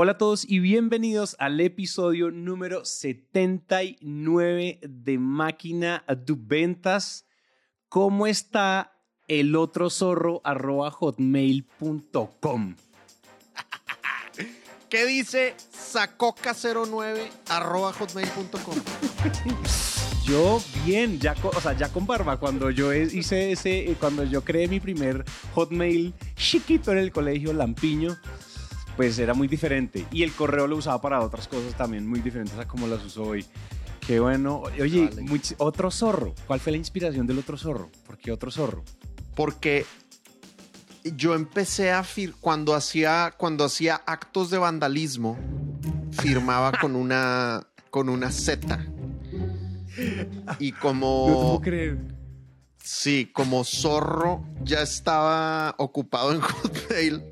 [0.00, 7.26] Hola a todos y bienvenidos al episodio número 79 de Máquina de Ventas.
[7.88, 8.92] ¿Cómo está
[9.26, 12.76] el otro zorro arroba hotmail.com?
[14.88, 17.18] ¿Qué dice sacoca09
[17.48, 18.76] arroba hotmail.com?
[20.24, 24.68] Yo bien, ya o sea, ya con barba, cuando yo hice ese, cuando yo creé
[24.68, 28.18] mi primer hotmail chiquito en el colegio Lampiño,
[28.98, 30.08] pues era muy diferente.
[30.10, 33.22] Y el correo lo usaba para otras cosas también muy diferentes a como las uso
[33.22, 33.46] hoy.
[34.04, 34.64] Qué bueno.
[34.80, 35.08] Oye,
[35.58, 36.34] otro zorro.
[36.48, 37.92] ¿Cuál fue la inspiración del otro zorro?
[38.04, 38.82] ¿Por qué otro zorro?
[39.36, 39.86] Porque
[41.14, 42.04] yo empecé a
[42.40, 45.38] cuando hacía cuando hacía actos de vandalismo
[46.10, 48.84] firmaba con una con una Z.
[50.58, 51.98] Y como No puedo creer.
[52.82, 57.22] Sí, como zorro ya estaba ocupado en Hotmail.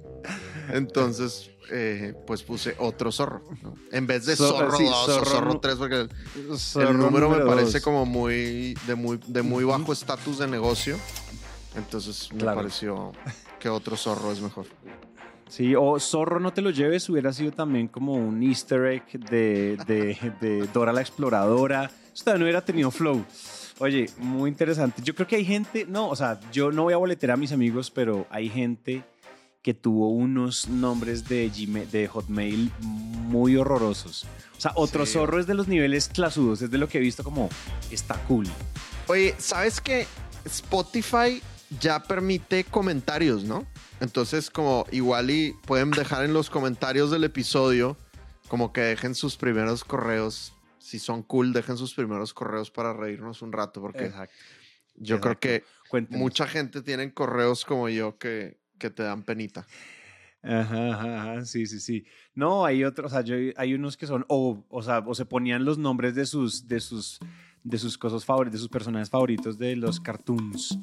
[0.73, 3.43] Entonces eh, pues puse otro zorro.
[3.93, 6.09] En vez de zorro 2 o zorro 3, porque
[6.81, 10.97] el, número, me parece como muy de muy, de muy bajo estatus de negocio.
[11.75, 13.13] Entonces me pareció
[13.59, 14.67] que otro zorro es mejor.
[15.49, 19.77] Sí, o zorro no te lo lleves hubiera sido también como un easter egg de,
[20.41, 21.91] de, Dora la Exploradora.
[22.13, 23.25] Esto no hubiera tenido flow.
[23.79, 25.03] Oye, muy interesante.
[25.03, 27.53] Yo creo que hay gente, no, o sea, yo no voy a boletear a mis
[27.53, 29.05] amigos, pero hay gente
[29.67, 31.51] que tuvo unos nombres de,
[31.91, 34.25] de Hotmail muy horrorosos.
[34.57, 37.25] O sea, otro zorro es de los niveles clasudos, es de lo que he visto
[37.25, 37.49] como
[37.91, 38.47] está cool.
[39.09, 40.07] Oye, ¿sabes que
[40.45, 41.43] Spotify
[41.81, 43.67] ya permite comentarios, ¿no?
[43.99, 47.97] Entonces, como igual y pueden dejar en los comentarios del episodio,
[48.47, 50.55] como que dejen sus primeros correos.
[50.79, 54.13] Si son cool, dejen sus primeros correos para reírnos un rato, porque
[54.95, 55.65] yo creo que
[56.11, 59.67] mucha gente tiene correos como yo que, que te dan penita.
[60.43, 62.05] Ajá, ajá, sí, sí, sí.
[62.35, 65.65] No, hay otros, o sea, hay unos que son, o, o sea, o se ponían
[65.65, 67.19] los nombres de sus, de sus,
[67.65, 70.79] de sus cosas favoritas, de sus personajes favoritos de los cartoons.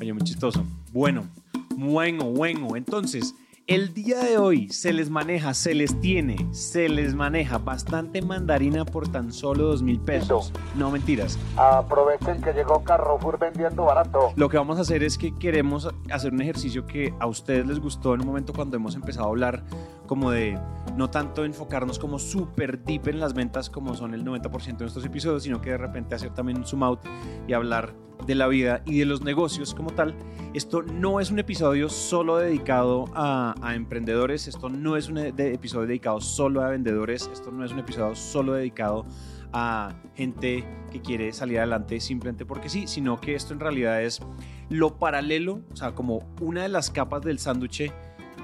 [0.00, 0.66] Oye, muy chistoso.
[0.92, 1.28] Bueno,
[1.76, 2.74] bueno, bueno.
[2.74, 3.34] Entonces,
[3.66, 8.84] el día de hoy se les maneja, se les tiene, se les maneja bastante mandarina
[8.84, 10.52] por tan solo dos mil pesos.
[10.76, 11.36] No mentiras.
[11.56, 14.32] Aprovechen que llegó Carrefour vendiendo barato.
[14.36, 17.80] Lo que vamos a hacer es que queremos hacer un ejercicio que a ustedes les
[17.80, 19.64] gustó en un momento cuando hemos empezado a hablar
[20.06, 20.56] como de
[20.96, 25.04] no tanto enfocarnos como súper deep en las ventas como son el 90% de nuestros
[25.04, 27.00] episodios, sino que de repente hacer también un zoom out
[27.48, 27.94] y hablar
[28.24, 30.14] de la vida y de los negocios como tal.
[30.54, 36.20] Esto no es un episodio solo dedicado a, emprendedores, esto no es un episodio dedicado
[36.20, 39.04] solo a vendedores, esto no es un episodio solo dedicado
[39.52, 44.20] a gente que quiere salir adelante simplemente porque sí, sino que esto en realidad es
[44.68, 47.92] lo paralelo, o sea, como una de las capas del sándwich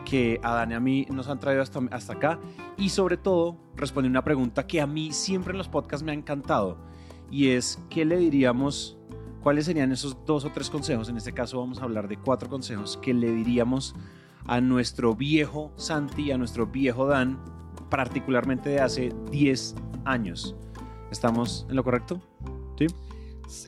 [0.04, 2.40] que a Dani y a mí nos han traído hasta, hasta acá
[2.76, 6.14] y sobre todo responde una pregunta que a mí siempre en los podcasts me ha
[6.14, 6.78] encantado
[7.30, 8.98] y es, ¿qué le diríamos
[9.42, 11.08] ¿Cuáles serían esos dos o tres consejos?
[11.08, 13.94] En este caso vamos a hablar de cuatro consejos que le diríamos
[14.46, 17.42] a nuestro viejo Santi, a nuestro viejo Dan,
[17.90, 20.54] particularmente de hace 10 años.
[21.10, 22.20] ¿Estamos en lo correcto?
[22.78, 22.86] Sí.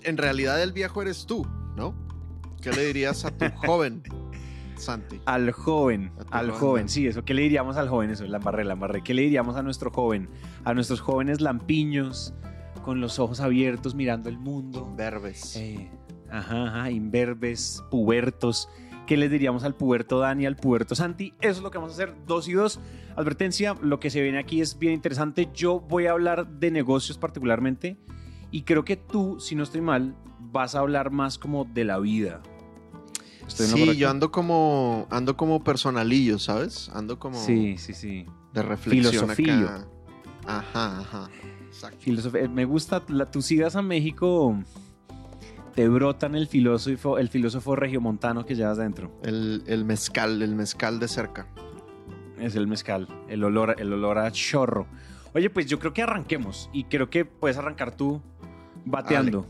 [0.05, 1.45] En realidad el viejo eres tú,
[1.77, 1.93] ¿no?
[2.63, 4.03] ¿Qué le dirías a tu joven
[4.77, 5.21] Santi?
[5.27, 7.25] Al joven, al joven, sí, eso.
[7.25, 8.11] ¿Qué le diríamos al joven?
[8.11, 9.03] Eso, la embarré, la embarré.
[9.03, 10.29] ¿Qué le diríamos a nuestro joven?
[10.65, 12.33] A nuestros jóvenes lampiños,
[12.85, 14.87] con los ojos abiertos mirando el mundo.
[14.91, 15.57] Imberbes.
[15.57, 15.91] Eh,
[16.31, 18.69] ajá, ajá, imberbes, pubertos.
[19.07, 21.35] ¿Qué les diríamos al puberto Dani, al puberto Santi?
[21.41, 22.81] Eso es lo que vamos a hacer, dos y dos.
[23.17, 25.49] Advertencia, lo que se viene aquí es bien interesante.
[25.55, 27.97] Yo voy a hablar de negocios particularmente
[28.51, 31.99] y creo que tú, si no estoy mal, vas a hablar más como de la
[31.99, 32.43] vida.
[33.47, 36.91] sí, yo ando como ando como personalillo, ¿sabes?
[36.95, 38.27] Ando como Sí, sí, sí.
[38.53, 39.87] De reflexión Filosofía.
[40.47, 41.31] Ajá, ajá.
[42.07, 44.57] Eh, me gusta, la, tú sigas a México,
[45.75, 49.11] te brotan el filósofo, el filósofo regiomontano que llevas dentro.
[49.23, 51.49] El, mezcal, el mezcal de cerca.
[52.39, 54.87] Es el mezcal, el olor, el olor a chorro.
[55.35, 58.23] Oye, pues yo creo que arranquemos y creo que puedes arrancar tú
[58.85, 59.47] bateando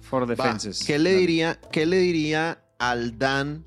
[0.00, 0.84] for defenses.
[0.84, 3.64] ¿Qué le diría, qué le diría al Dan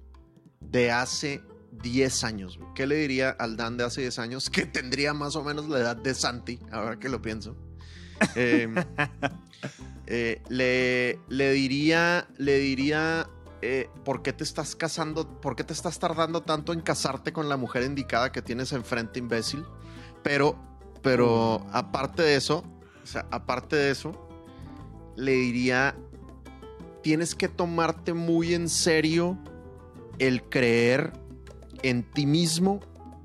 [0.60, 1.42] de hace
[1.72, 2.60] 10 años?
[2.75, 5.80] ¿Qué le diría al Dan de hace 10 años que tendría más o menos la
[5.80, 7.56] edad de Santi, ahora que lo pienso?
[8.36, 8.76] Em,
[10.08, 13.28] eh, le, le, diría, le diría,
[13.62, 15.28] eh, ¿por qué te estás casando?
[15.42, 19.20] ¿Por qué te estás tardando tanto en casarte con la mujer indicada que tienes enfrente,
[19.20, 19.66] imbécil?
[20.24, 20.56] Pero,
[21.02, 21.70] pero mm.
[21.76, 22.64] aparte de eso,
[23.04, 24.28] o sea, aparte de eso,
[25.16, 25.96] le diría,
[27.04, 29.38] tienes que tomarte muy en serio
[30.20, 31.14] el creer
[31.84, 32.80] en ti mismo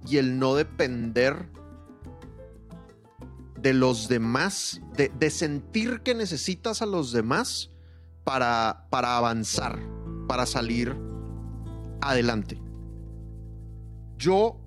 [0.06, 1.48] y el no depender
[3.66, 7.72] de los demás, de, de sentir que necesitas a los demás
[8.22, 9.76] para, para avanzar,
[10.28, 10.94] para salir
[12.00, 12.62] adelante.
[14.18, 14.60] Yo,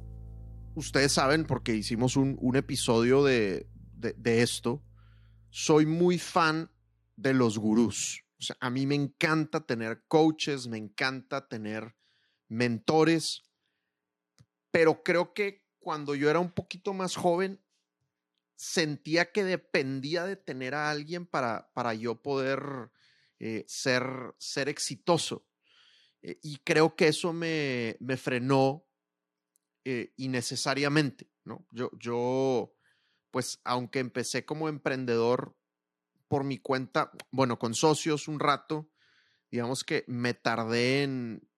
[0.76, 4.84] ustedes saben, porque hicimos un, un episodio de, de, de esto,
[5.50, 6.70] soy muy fan
[7.16, 8.26] de los gurús.
[8.38, 11.96] O sea, a mí me encanta tener coaches, me encanta tener
[12.50, 13.44] mentores,
[14.72, 17.62] pero creo que cuando yo era un poquito más joven,
[18.60, 22.92] sentía que dependía de tener a alguien para, para yo poder
[23.40, 24.04] eh, ser,
[24.38, 25.48] ser exitoso.
[26.22, 28.86] Eh, y creo que eso me, me frenó
[29.86, 31.66] eh, innecesariamente, ¿no?
[31.72, 32.76] Yo, yo,
[33.32, 35.56] pues, aunque empecé como emprendedor
[36.28, 38.92] por mi cuenta, bueno, con socios un rato,
[39.50, 41.50] digamos que me tardé en,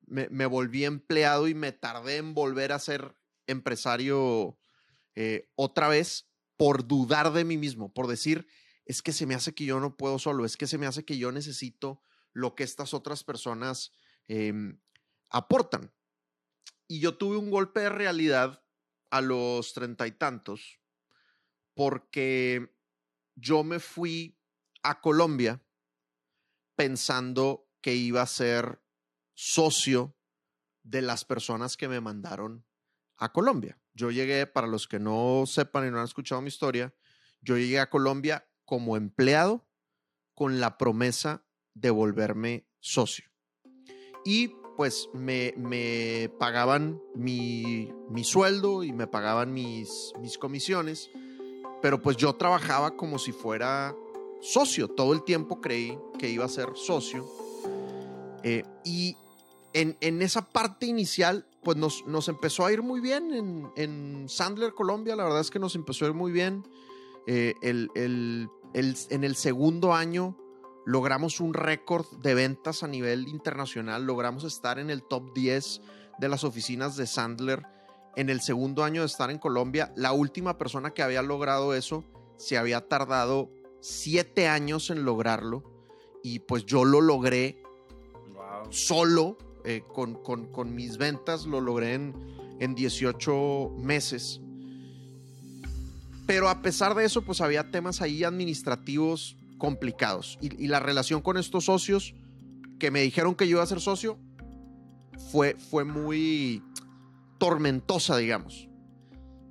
[0.00, 3.14] me, me volví empleado y me tardé en volver a ser
[3.46, 4.58] empresario
[5.16, 8.46] eh, otra vez por dudar de mí mismo, por decir,
[8.84, 11.04] es que se me hace que yo no puedo solo, es que se me hace
[11.04, 12.00] que yo necesito
[12.32, 13.92] lo que estas otras personas
[14.28, 14.52] eh,
[15.30, 15.92] aportan.
[16.86, 18.62] Y yo tuve un golpe de realidad
[19.10, 20.80] a los treinta y tantos,
[21.74, 22.74] porque
[23.34, 24.38] yo me fui
[24.82, 25.62] a Colombia
[26.76, 28.82] pensando que iba a ser
[29.34, 30.16] socio
[30.82, 32.66] de las personas que me mandaron
[33.16, 33.80] a Colombia.
[33.96, 36.94] Yo llegué, para los que no sepan y no han escuchado mi historia,
[37.40, 39.66] yo llegué a Colombia como empleado
[40.34, 43.24] con la promesa de volverme socio.
[44.22, 51.10] Y pues me, me pagaban mi, mi, sueldo y me pagaban mis, mis comisiones,
[51.80, 53.96] pero pues yo trabajaba como si fuera
[54.42, 54.88] socio.
[54.88, 57.26] Todo el tiempo creí que iba a ser socio.
[58.42, 59.16] Eh, y
[59.72, 64.28] en, en, esa parte inicial, pues nos, nos, empezó a ir muy bien en, en,
[64.28, 65.16] Sandler, Colombia.
[65.16, 66.62] La verdad es que nos empezó a ir muy bien.
[67.26, 70.38] Eh, el, el, el, en el segundo año
[70.84, 74.04] logramos un récord de ventas a nivel internacional.
[74.04, 75.80] Logramos estar en el top 10
[76.20, 77.66] de las oficinas de Sandler
[78.14, 79.92] en el segundo año de estar en Colombia.
[79.96, 82.04] La última persona que había logrado eso
[82.36, 85.64] se había tardado siete años en lograrlo.
[86.22, 87.60] Y pues yo lo logré
[88.34, 88.70] wow.
[88.72, 89.36] solo
[89.66, 92.14] eh, con, con, mis ventas lo logré en,
[92.60, 94.40] en 18 meses.
[96.24, 100.38] Pero a pesar de eso, pues había temas ahí administrativos complicados.
[100.40, 102.14] Y, y, la relación con estos socios
[102.78, 104.18] que me dijeron que yo iba a ser socio
[105.32, 106.62] fue, fue muy
[107.38, 108.68] tormentosa, digamos.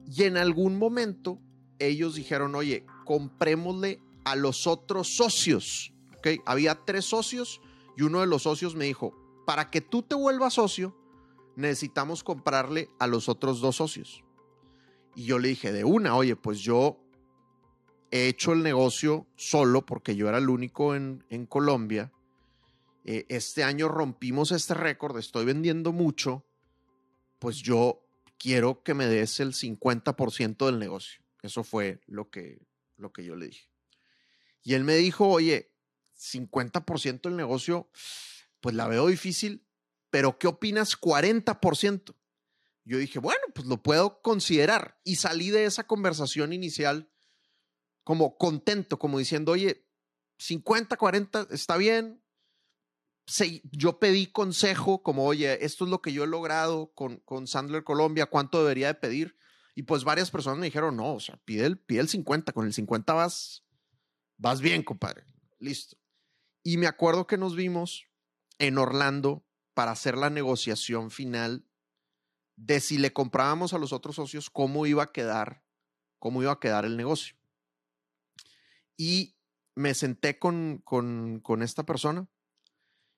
[0.05, 1.41] Y en algún momento
[1.77, 5.93] ellos dijeron, oye, comprémosle a los otros socios.
[6.17, 6.39] ¿Okay?
[6.45, 7.59] Había tres socios
[7.97, 10.95] y uno de los socios me dijo, para que tú te vuelvas socio,
[11.55, 14.23] necesitamos comprarle a los otros dos socios.
[15.15, 16.99] Y yo le dije de una, oye, pues yo
[18.11, 22.11] he hecho el negocio solo porque yo era el único en, Colombia.
[23.05, 26.45] Eh, este año rompimos este récord, estoy vendiendo mucho,
[27.39, 28.01] pues yo
[28.37, 31.21] quiero que me des el 50% del negocio.
[31.41, 32.59] Eso fue lo que,
[32.97, 33.69] lo que yo le dije.
[34.63, 35.71] Y él me dijo, oye,
[36.17, 37.89] 50% del negocio,
[38.65, 39.63] pues la veo difícil,
[40.09, 42.15] pero ¿qué opinas 40%?
[42.83, 44.99] Yo dije, bueno, pues lo puedo considerar.
[45.03, 47.11] Y salí de esa conversación inicial
[48.03, 49.87] como contento, como diciendo, oye,
[50.39, 52.23] 50, 40, está bien.
[53.71, 57.83] yo pedí consejo, como, oye, esto es lo que yo he logrado con, con Sandler
[57.83, 59.37] Colombia, ¿cuánto debería de pedir?
[59.75, 62.65] Y pues varias personas me dijeron, no, o sea, pide el, pide el 50, con
[62.65, 63.63] el 50 vas,
[64.37, 65.23] vas bien, compadre.
[65.59, 65.97] Listo.
[66.63, 68.07] Y me acuerdo que nos vimos
[68.59, 71.65] en Orlando para hacer la negociación final
[72.55, 75.63] de si le comprábamos a los otros socios, cómo iba a quedar,
[76.19, 77.35] cómo iba a quedar el negocio.
[78.97, 79.35] Y
[79.75, 82.27] me senté con, con, esta persona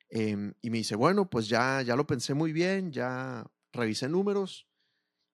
[0.09, 4.67] eh, y me dice, bueno, pues ya, ya lo pensé muy bien, ya revisé números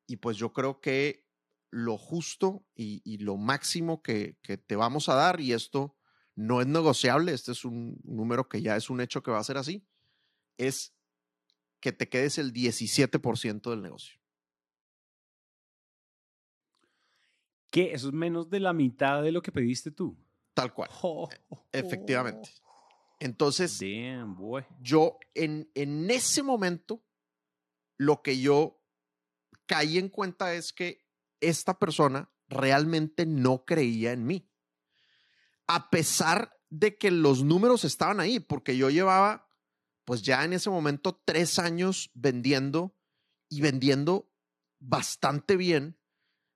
[0.05, 1.25] y pues yo creo que
[1.71, 5.95] lo justo y, y lo máximo que, que, te vamos a dar, y esto
[6.35, 9.43] no es negociable, este es un número que ya es un hecho que va a
[9.43, 9.87] ser así,
[10.57, 10.93] es
[11.79, 14.19] que te quedes el 17% del negocio.
[17.69, 17.91] ¿Qué?
[17.93, 20.17] Eso es menos de la mitad de lo que pediste tú.
[20.53, 20.89] Tal cual.
[21.01, 22.51] Oh, oh, Efectivamente.
[23.19, 24.37] Entonces, Damn,
[24.81, 27.03] yo en, en ese momento,
[27.97, 28.81] lo que yo
[29.65, 31.05] caí en cuenta es que
[31.39, 34.49] esta persona realmente no creía en mí.
[35.67, 39.49] A pesar de que los números estaban ahí, porque yo llevaba
[40.05, 42.95] pues ya en ese momento tres años vendiendo
[43.49, 44.31] y vendiendo
[44.79, 45.97] bastante bien.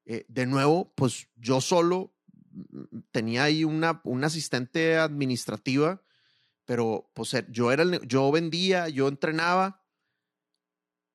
[0.05, 2.15] Eh, de nuevo, pues yo solo
[2.51, 6.01] mm, tenía ahí una, una asistente administrativa,
[6.65, 9.85] pero pues eh, yo, era el- yo vendía, yo entrenaba.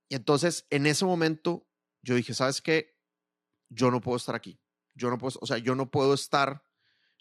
[0.09, 1.67] Y entonces en ese momento
[2.03, 2.99] yo dije, ¿sabes qué?
[3.69, 4.61] Yo no puedo estar aquí.
[4.95, 6.65] Yo no puedo, o sea, yo no puedo estar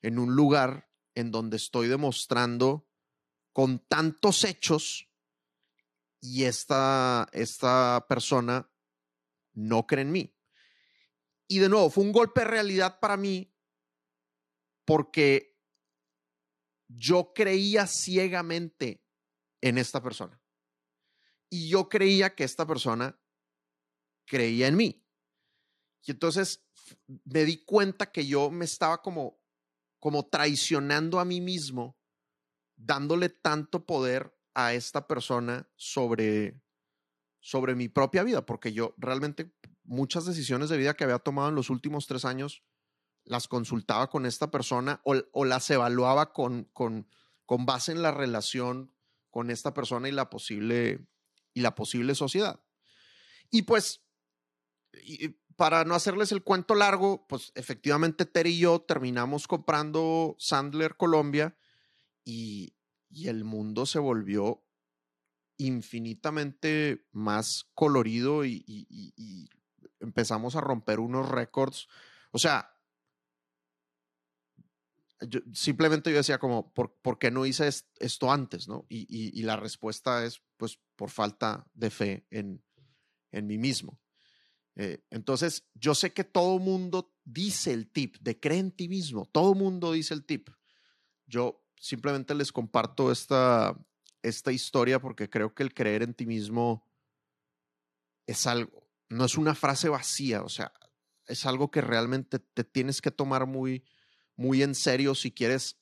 [0.02, 2.90] en un lugar en donde estoy demostrando
[3.54, 5.10] con tantos hechos
[6.22, 8.72] y esta, esta persona
[9.54, 10.36] no cree en mí.
[11.48, 13.54] Y de nuevo, fue un golpe de realidad para mí
[14.86, 15.60] porque
[16.88, 19.04] yo creía ciegamente
[19.62, 20.42] en esta persona.
[21.50, 23.20] Y yo creía que esta persona
[24.26, 25.06] creía en mí.
[26.04, 26.66] Y entonces
[27.26, 29.40] me di cuenta que yo me estaba como,
[30.00, 32.01] como traicionando a mí mismo,
[32.86, 36.62] dándole tanto poder a esta persona sobre,
[37.40, 41.56] sobre mi propia vida, porque yo realmente muchas decisiones de vida que había tomado en
[41.56, 42.64] los últimos tres años
[43.24, 47.08] las consultaba con esta persona o, las evaluaba con, con,
[47.46, 48.94] con base en la relación
[49.30, 51.08] con esta persona y la posible,
[51.54, 52.62] y la posible sociedad.
[53.52, 54.04] Y pues,
[55.56, 61.56] para no hacerles el cuento largo, pues efectivamente Terry y yo terminamos comprando Sandler Colombia
[62.24, 62.76] y,
[63.26, 64.64] el mundo se volvió
[65.58, 69.50] infinitamente más colorido y,
[70.00, 71.88] empezamos a romper unos récords.
[72.32, 72.74] O sea,
[75.28, 78.68] yo- simplemente yo decía como, ¿por, por qué no hice es- esto antes?
[78.68, 78.86] ¿no?
[78.90, 82.64] Y la respuesta es, pues, por falta de fe en,
[83.32, 84.00] en mí mismo.
[84.76, 89.26] Eh, entonces, yo sé que todo mundo dice el tip de cree en ti mismo,
[89.32, 90.50] todo mundo dice el tip.
[91.26, 93.76] Yo simplemente les comparto esta,
[94.22, 96.88] esta historia porque creo que el creer en ti mismo
[98.28, 100.72] es algo, no es una frase vacía, o sea,
[101.26, 103.84] es algo que realmente te tienes que tomar muy,
[104.36, 105.80] muy en serio si quieres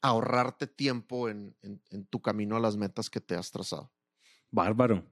[0.00, 3.92] ahorrarte tiempo en, en- en tu camino a las metas que te has trazado.
[4.50, 5.06] Bárbaro.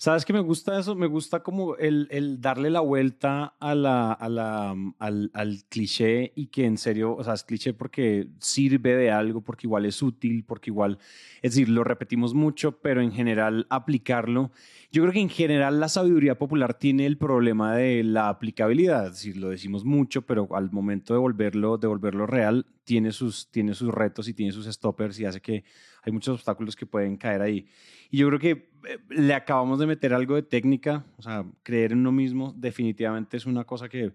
[0.00, 0.94] ¿Sabes que me gusta eso?
[0.94, 7.24] Me gusta como el, darle la vuelta mm, al, cliché y que en serio, o
[7.24, 11.00] sea, es cliché porque sirve de algo, porque igual es útil, porque igual,
[11.42, 14.52] es decir, lo repetimos mucho, pero en general aplicarlo.
[14.92, 19.14] Yo creo que en general la sabiduría popular tiene el problema de la aplicabilidad, es
[19.14, 23.48] decir, lo decimos mucho, pero al momento de volverlo, de volverlo real, tiene sus
[23.90, 25.64] retos y tiene sus stoppers y hace que
[26.08, 27.68] hay muchos obstáculos que pueden caer ahí.
[28.10, 28.50] Y yo creo que
[28.88, 33.36] eh, le acabamos de meter algo de técnica, o sea, creer en uno mismo definitivamente
[33.36, 34.12] es una cosa que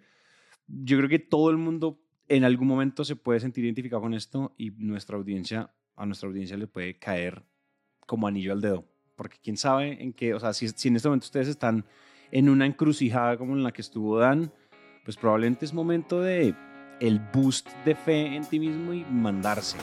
[0.68, 4.54] yo creo que todo el mundo en algún momento se puede sentir identificado con esto
[4.58, 7.44] y nuestra audiencia, a nuestra audiencia le puede caer
[8.08, 8.86] como anillo al dedo,
[9.16, 11.86] porque quién sabe en qué, o sea, si, si en este momento ustedes están
[12.32, 14.52] en una encrucijada como en la que estuvo Dan,
[15.06, 16.56] pues probablemente es momento de
[17.00, 19.78] el boost de fe en ti mismo y mandarse.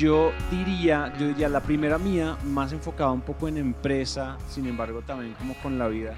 [0.00, 5.02] Yo diría, yo diría la primera mía, más enfocada un poco en empresa, sin embargo
[5.02, 6.14] también como con la vida.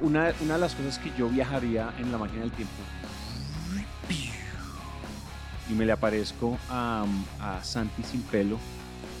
[0.00, 2.72] Una, una de las cosas que yo viajaría en la máquina del tiempo.
[5.68, 7.04] Y me le aparezco a,
[7.38, 8.58] a Santi sin pelo,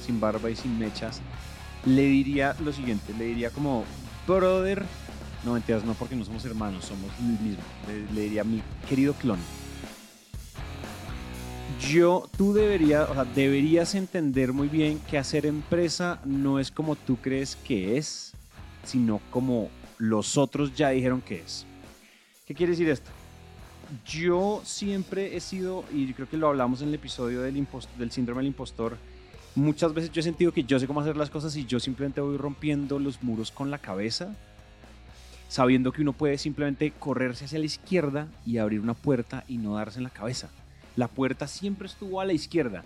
[0.06, 1.20] sin barba y sin mechas,
[1.84, 3.84] le diría lo siguiente, le diría como,
[4.26, 4.86] brother,
[5.44, 9.12] no mentiras, no porque no somos hermanos, somos el mismo, le, le diría mi querido
[9.12, 9.38] clon,
[11.88, 17.96] yo, tú deberías, entender muy bien que hacer empresa no es como tú crees que
[17.96, 18.32] es,
[18.84, 21.66] sino como los otros ya dijeron que es.
[22.46, 23.10] ¿Qué quiere decir esto?
[24.06, 28.10] Yo siempre he sido, y creo que lo hablamos en el episodio del, impost- del
[28.10, 28.96] síndrome del impostor,
[29.54, 32.20] muchas veces yo he sentido que yo sé cómo hacer las cosas y yo simplemente
[32.20, 34.34] voy rompiendo los muros con la cabeza,
[35.48, 39.74] sabiendo que uno puede simplemente correrse hacia la izquierda y abrir una puerta y no
[39.76, 40.50] darse en la cabeza.
[40.96, 42.84] La puerta siempre estuvo a la izquierda,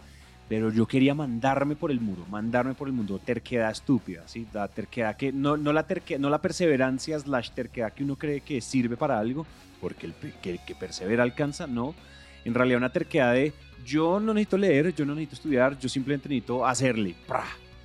[0.48, 4.46] pero yo quería mandarme por el muro, mandarme por el mundo, terquedad estúpida, ¿sí?
[4.52, 8.40] La terquedad que, no, no, la terque- no la perseverancia slash terquedad que uno cree
[8.40, 9.46] que sirve para algo,
[9.80, 11.94] porque el que, el que persevera alcanza, no.
[12.44, 13.52] En realidad una terquedad de
[13.84, 17.44] yo no necesito leer, yo no necesito estudiar, yo simplemente necesito hacerle, ¡pra!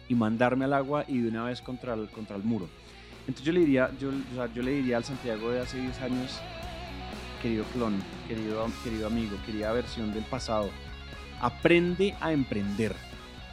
[0.10, 2.70] y mandarme al agua y de una vez contra el, contra el muro.
[3.22, 6.02] Entonces yo le diría, yo, o sea, yo le diría al Santiago de hace 10
[6.02, 6.40] años,
[7.44, 10.70] querido clon, querido, querido amigo, querida versión del pasado,
[11.42, 12.96] aprende a emprender.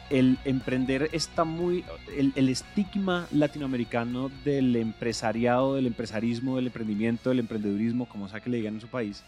[0.09, 1.83] El emprender está muy,
[2.17, 8.49] el, el estigma latinoamericano del empresariado, del empresarismo, del emprendimiento, del emprendedurismo, como sea que
[8.49, 9.23] le digan en su país,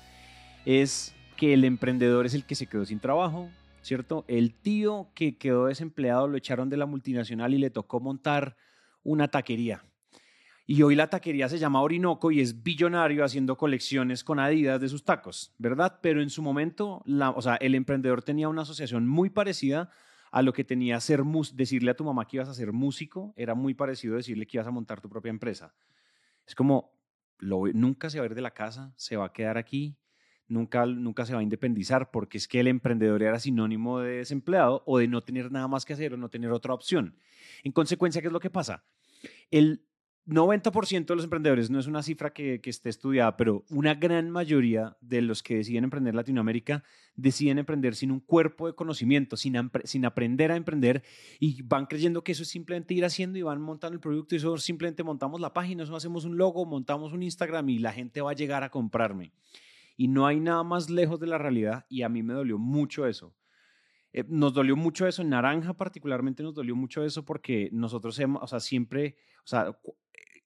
[0.65, 3.49] es que el emprendedor es el que se quedó sin trabajo,
[3.81, 4.23] ¿cierto?
[4.29, 8.55] El tío que quedó desempleado lo echaron de la multinacional y le tocó montar
[9.03, 9.83] una taquería.
[10.65, 14.87] Y hoy la taquería se llama Orinoco y es billonario haciendo colecciones con Adidas de
[14.87, 15.99] sus tacos, ¿verdad?
[16.01, 19.89] Pero en su momento, o sea, el emprendedor tenía una asociación muy parecida
[20.31, 23.55] a lo que tenía ser decirle a tu mamá que ibas a ser músico, era
[23.55, 25.75] muy parecido a decirle que ibas a montar tu propia empresa.
[26.47, 26.93] Es como,
[27.41, 29.97] nunca se va a ir de la casa, se va a quedar aquí,
[30.47, 34.81] nunca, nunca se va a independizar, porque es que el emprendedor era sinónimo de desempleado
[34.85, 37.17] o de no tener nada más que hacer o no tener otra opción.
[37.63, 38.85] En consecuencia, ¿qué es lo que pasa?
[39.51, 39.85] El
[40.25, 44.95] 90% de los emprendedores, no es una cifra que, esté estudiada, pero una gran mayoría
[45.01, 46.83] de los que deciden emprender en Latinoamérica
[47.15, 49.57] deciden emprender sin un cuerpo de conocimiento, sin,
[50.05, 51.03] aprender a emprender
[51.41, 54.37] y van creyendo que eso es simplemente ir haciendo y van montando el producto y
[54.37, 58.21] eso simplemente montamos la página, eso hacemos un logo, montamos un Instagram y la gente
[58.21, 59.33] va a llegar a comprarme.
[59.97, 63.05] Y no hay nada más lejos de la realidad y a mí me dolió mucho
[63.07, 63.35] eso.
[64.13, 68.41] Eh, nos dolió mucho eso, en Naranja particularmente nos dolió mucho eso porque nosotros hemos,
[68.41, 69.75] o sea, siempre, o sea,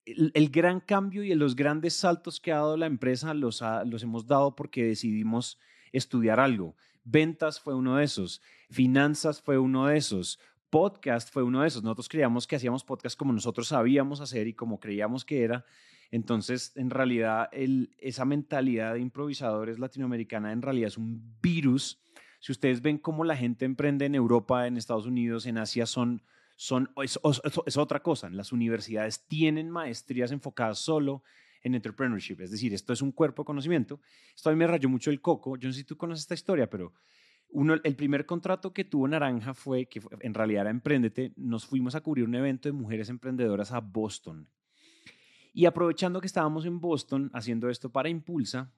[0.07, 4.55] el, gran cambio y los grandes saltos que ha dado la empresa los, hemos dado
[4.55, 5.59] porque decidimos
[5.91, 6.75] estudiar algo.
[7.03, 11.83] Ventas fue uno de esos, finanzas fue uno de esos, podcast fue uno de esos.
[11.83, 15.65] Nosotros creíamos que hacíamos podcast como nosotros sabíamos hacer y como creíamos que era.
[16.09, 17.49] Entonces, en realidad,
[17.97, 21.99] esa mentalidad de improvisadores latinoamericana en realidad es un virus.
[22.39, 26.23] Si ustedes ven cómo la gente emprende en Europa, en Estados Unidos, en Asia, son
[26.57, 27.19] son, es,
[27.67, 28.29] es, otra cosa.
[28.31, 31.23] Las universidades tienen maestrías enfocadas solo
[31.61, 34.01] en entrepreneurship, es decir, esto es un cuerpo de conocimiento.
[34.35, 35.55] Esto a mí me rayó mucho el coco.
[35.55, 36.93] Yo no sé si tú conoces esta historia, pero
[37.49, 41.93] uno, el primer contrato que tuvo Naranja fue, que en realidad era Emprendete, nos fuimos
[41.93, 44.49] a cubrir un evento de mujeres emprendedoras a Boston.
[45.53, 48.73] Y aprovechando que estábamos en Boston haciendo esto para Impulsa,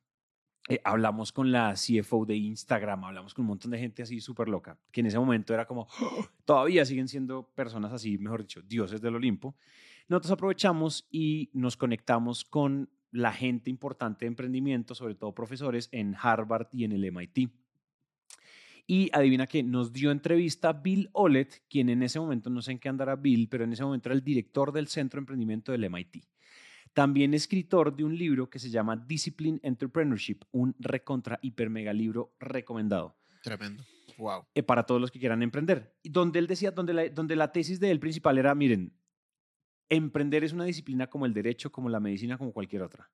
[0.67, 4.49] eh, hablamos con la CFO de Instagram, hablamos con un montón de gente así súper
[4.49, 5.87] loca, que en ese momento era como,
[6.45, 9.55] todavía siguen siendo personas así, mejor dicho, dioses del Olimpo.
[10.07, 16.15] Nosotros aprovechamos y nos conectamos con la gente importante de emprendimiento, sobre todo profesores en
[16.19, 17.49] Harvard y en el MIT.
[18.85, 22.79] Y adivina que nos dio entrevista Bill Olet, quien en ese momento, no sé en
[22.79, 25.87] qué andará Bill, pero en ese momento era el director del Centro de Emprendimiento del
[25.89, 26.25] MIT.
[26.93, 32.35] También escritor de un libro que se llama Discipline Entrepreneurship, un recontra hiper mega libro
[32.39, 33.15] recomendado.
[33.43, 33.83] Tremendo.
[34.17, 34.45] Wow.
[34.53, 35.95] Eh, para todos los que quieran emprender.
[36.03, 38.93] Donde él decía, donde la, donde la tesis de él principal era, miren,
[39.87, 43.09] emprender es una disciplina como el derecho, como la medicina, como cualquier otra.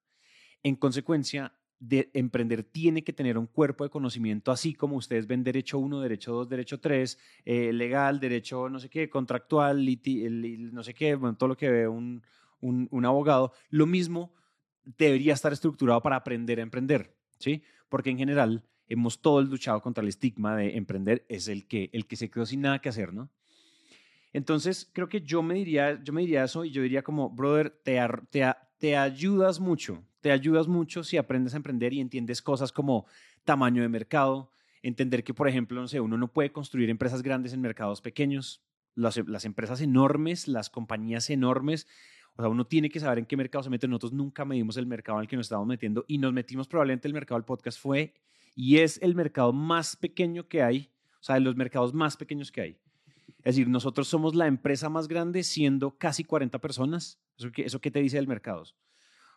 [0.63, 5.43] En consecuencia, de emprender tiene que tener un cuerpo de conocimiento, así como ustedes ven
[5.43, 9.85] derecho 1, derecho 2, derecho 3, eh, legal, derecho no sé qué, contractual,
[10.71, 12.23] no sé qué, bueno, todo lo que ve un,
[12.61, 14.33] un, abogado, lo mismo
[14.83, 17.63] debería estar estructurado para aprender a emprender, ¿sí?
[17.89, 22.05] Porque en general hemos todos luchado contra el estigma de emprender es el que, el
[22.05, 23.29] que se quedó sin nada que hacer, ¿no?
[24.33, 27.69] Entonces, creo que yo me diría, yo me diría eso y yo diría como, brother,
[27.69, 28.45] te, te,
[28.77, 33.05] te ayudas mucho, te ayudas mucho si aprendes a emprender y entiendes cosas como
[33.45, 37.53] tamaño de mercado, entender que, por ejemplo, no sé, uno no puede construir empresas grandes
[37.53, 38.61] en mercados pequeños,
[38.93, 41.87] las, las empresas enormes, las compañías enormes
[42.37, 43.87] o sea, uno tiene que saber en qué mercado se mete.
[43.87, 47.07] Nosotros nunca medimos el mercado en el que nos estábamos metiendo y nos metimos probablemente
[47.07, 48.13] el mercado del podcast fue
[48.55, 52.51] y es el mercado más pequeño que hay, o sea, de los mercados más pequeños
[52.51, 52.77] que hay.
[53.39, 57.19] Es decir, nosotros somos la empresa más grande siendo casi 40 personas.
[57.37, 58.63] ¿Eso qué, eso qué te dice del mercado?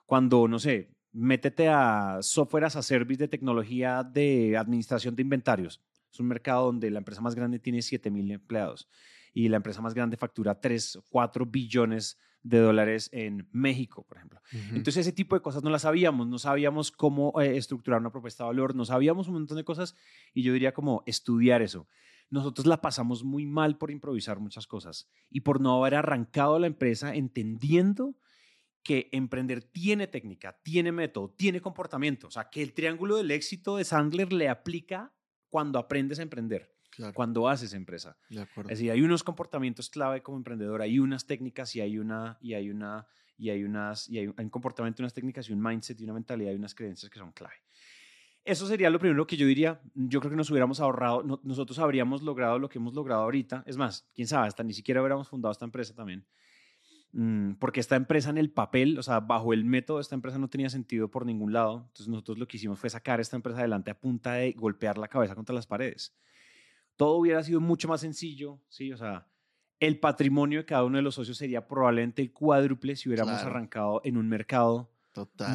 [0.07, 5.81] Cuando, no sé, métete a software as a service de tecnología de administración de inventarios.
[6.13, 8.89] Es un mercado donde la empresa más grande tiene 7 mil empleados
[9.35, 14.41] y la empresa más grande factura 3, 4 billones de dólares en México, por ejemplo.
[14.53, 18.45] Entonces, ese tipo de cosas no las sabíamos, no sabíamos cómo eh, estructurar una propuesta
[18.45, 19.95] de valor, no sabíamos un montón de cosas
[20.33, 21.89] y yo diría como estudiar eso.
[22.31, 26.67] Nosotros la pasamos muy mal por improvisar muchas cosas y por no haber arrancado la
[26.67, 28.17] empresa entendiendo
[28.83, 32.29] que emprender tiene técnica, tiene método, tiene comportamiento.
[32.29, 35.13] O sea, que el triángulo del éxito de Sandler le aplica
[35.51, 36.78] cuando aprendes a emprender
[37.15, 38.17] cuando haces empresa.
[38.31, 42.55] Es decir, hay unos comportamientos clave como emprendedor, hay unas técnicas y hay una y
[42.55, 43.07] hay una
[43.37, 46.53] y hay unas y hay un comportamiento, unas técnicas y un mindset y una mentalidad
[46.53, 47.55] y unas creencias que son clave.
[48.45, 49.81] Eso sería lo primero que yo diría.
[49.95, 53.63] Yo creo que nos hubiéramos ahorrado, nosotros habríamos logrado lo que hemos logrado ahorita.
[53.67, 56.27] Es más, quién sabe, hasta ni siquiera hubiéramos fundado esta empresa también.
[57.13, 60.49] Mm, porque esta empresa en el papel, o sea, bajo el método, esta empresa no
[60.49, 61.85] tenía sentido por ningún lado.
[61.89, 65.09] Entonces nosotros lo que hicimos fue sacar esta empresa adelante a punta de golpear la
[65.09, 66.17] cabeza contra las paredes
[66.99, 68.93] todo hubiera sido mucho más sencillo, ¿sí?
[68.93, 69.27] O sea,
[69.79, 74.01] el patrimonio de cada uno de los socios sería probablemente el cuádruple si hubiéramos arrancado
[74.05, 74.91] en un mercado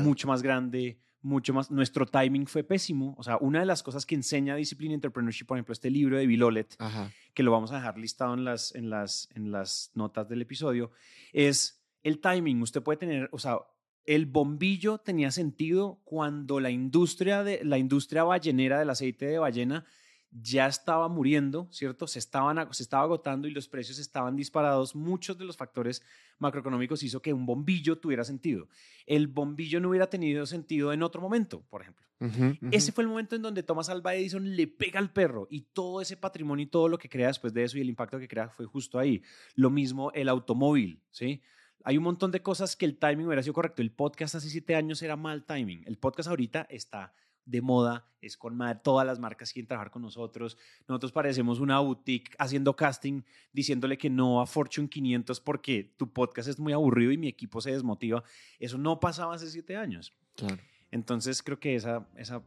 [0.01, 1.69] mucho más grande, mucho más.
[1.69, 3.13] Nuestro timing fue pésimo.
[3.17, 6.25] O sea, una de las cosas que enseña Discipline Entrepreneurship, por ejemplo, este libro de
[6.25, 7.11] Bill Olet, Ajá.
[7.33, 10.91] que lo vamos a dejar listado en las, en las, en las notas del episodio,
[11.33, 12.61] es el timing.
[12.61, 13.57] Usted puede tener, o sea,
[14.05, 19.85] el bombillo tenía sentido cuando la industria, de, la industria ballenera del aceite de ballena
[20.41, 22.07] ya estaba muriendo, ¿cierto?
[22.07, 24.95] Se, estaban, se estaba agotando y los precios estaban disparados.
[24.95, 26.01] Muchos de los factores
[26.39, 28.67] macroeconómicos hizo que un bombillo tuviera sentido.
[29.05, 32.05] El bombillo no hubiera tenido sentido en otro momento, por ejemplo.
[32.71, 35.99] Ese fue el momento en donde Thomas Alva Edison le pega al perro y todo
[35.99, 38.47] ese patrimonio y todo lo que crea después de eso y el impacto que crea
[38.47, 39.21] fue justo ahí.
[39.55, 41.41] Lo mismo el automóvil, ¿sí?
[41.83, 43.81] Hay un montón de cosas que el timing hubiera sido correcto.
[43.81, 45.83] El podcast hace siete años era mal timing.
[45.85, 47.13] El podcast ahorita está
[47.45, 50.57] de moda, es con madre, todas las marcas quieren trabajar con nosotros.
[50.87, 56.47] Nosotros parecemos una boutique haciendo casting, diciéndole que no a Fortune 500 porque tu podcast
[56.47, 58.23] es muy aburrido y mi equipo se desmotiva.
[58.59, 60.13] Eso no pasaba hace siete años.
[60.35, 60.61] Claro.
[60.91, 62.43] Entonces creo que esa, esa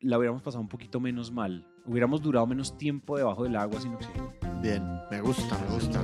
[0.00, 1.66] la hubiéramos pasado un poquito menos mal.
[1.84, 4.32] Hubiéramos durado menos tiempo debajo del agua sin oxígeno.
[4.62, 6.02] Bien, me gusta, me gusta.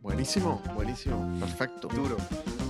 [0.00, 1.88] Buenísimo, buenísimo, perfecto.
[1.88, 2.16] Duro.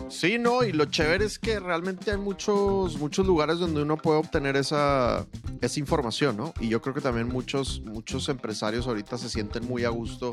[0.09, 4.19] Sí, no, y lo chévere es que realmente hay muchos, muchos lugares donde uno puede
[4.19, 5.25] obtener esa,
[5.61, 6.53] esa información, ¿no?
[6.61, 10.33] Y yo creo que también muchos, muchos empresarios ahorita se sienten muy a gusto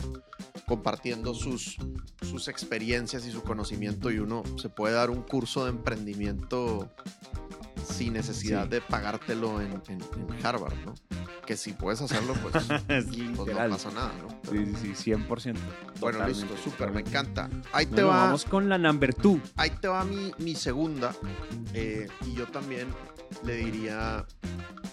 [0.66, 1.78] compartiendo sus,
[2.24, 6.90] sus experiencias y su conocimiento y uno se puede dar un curso de emprendimiento
[7.78, 8.70] sin necesidad Sí.
[8.70, 10.94] de pagártelo en, en- en Harvard, ¿no?
[11.46, 12.56] Que si puedes hacerlo, pues,
[12.90, 14.28] es pues no pasa nada, ¿no?
[14.52, 15.28] Sí, sí, sí, 100%.
[15.28, 17.50] Bueno, Totalmente, listo, súper, me encanta.
[17.72, 18.24] Ahí te Bueno, va.
[18.26, 19.40] Vamos con la number two.
[19.56, 21.14] ahí te va mi, mi segunda.
[21.74, 22.88] eh, y yo también
[23.46, 24.26] le diría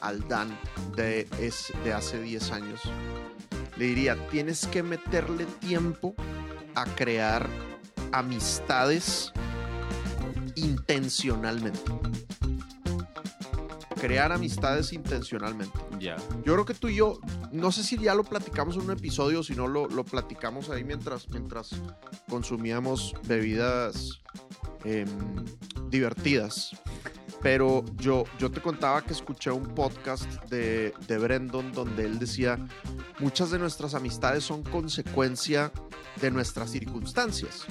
[0.00, 0.56] al Dan
[0.96, 2.80] de, es, de hace 10 años,
[3.76, 6.14] le diría, tienes que meterle tiempo
[6.76, 7.48] a crear
[8.12, 9.32] amistades
[10.56, 11.92] intencionalmente.
[14.04, 15.78] Crear amistades intencionalmente.
[15.98, 16.16] Ya.
[16.44, 17.18] Yo creo que tú y yo,
[17.52, 20.84] no sé si ya lo platicamos en un episodio, si no lo, lo platicamos ahí
[20.84, 21.70] mientras, mientras
[22.28, 24.20] consumíamos bebidas
[24.84, 25.08] em,
[25.88, 26.72] divertidas.
[27.40, 32.58] Pero yo, yo te contaba que escuché un podcast de, de Brendon donde él decía,
[33.20, 35.72] muchas de nuestras amistades son consecuencia
[36.20, 37.64] de nuestras circunstancias.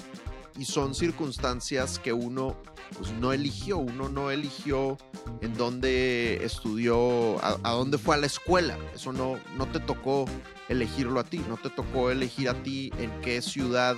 [0.58, 2.58] Y son circunstancias que uno
[2.98, 4.98] pues, no eligió, uno no eligió
[5.42, 8.78] en dónde estudió, a, dónde fue a la escuela.
[8.94, 10.26] Eso no, no te tocó
[10.70, 13.96] elegirlo a ti, no te tocó elegir a ti en qué ciudad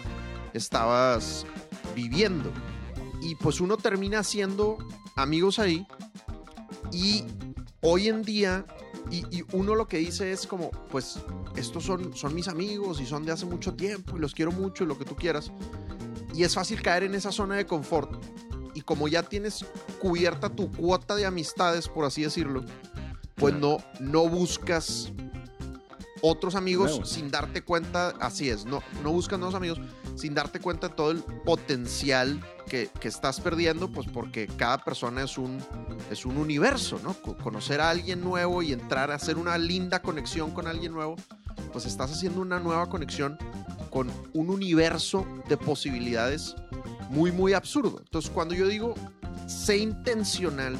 [0.54, 1.46] estabas
[1.96, 2.52] viviendo.
[3.22, 4.78] Y pues uno termina haciendo
[5.16, 5.86] amigos ahí
[6.92, 7.24] y
[7.82, 8.66] hoy en día,
[9.12, 11.20] y, y uno lo que dice es como, pues
[11.56, 14.84] estos son, son mis amigos y son de hace mucho tiempo y los quiero mucho
[14.84, 15.52] y lo que tú quieras.
[16.34, 18.12] Y es fácil caer en esa zona de confort.
[18.86, 19.66] Como ya tienes
[20.00, 22.64] cubierta tu cuota de amistades, por así decirlo,
[23.36, 25.12] pues no, no buscas
[26.22, 29.80] otros amigos sin darte cuenta, así es, no, no buscas nuevos amigos
[30.16, 35.24] sin darte cuenta de todo el potencial que, que estás perdiendo, pues porque cada persona
[35.24, 35.60] es un,
[36.10, 37.14] es un universo, ¿no?
[37.22, 41.16] Co- Conocer a alguien nuevo y entrar a hacer una linda conexión con alguien nuevo,
[41.74, 43.38] pues estás haciendo una nueva conexión
[43.92, 46.56] con un universo de posibilidades
[47.10, 47.98] muy, muy absurdo.
[48.00, 48.96] Entonces, cuando yo digo,
[49.48, 50.78] sé intencional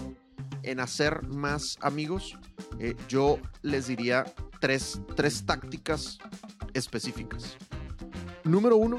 [0.64, 2.38] en hacer más amigos,
[2.80, 4.26] eh, yo les diría
[4.60, 6.18] tres, tres tácticas
[6.74, 7.56] específicas.
[8.44, 8.98] Número uno,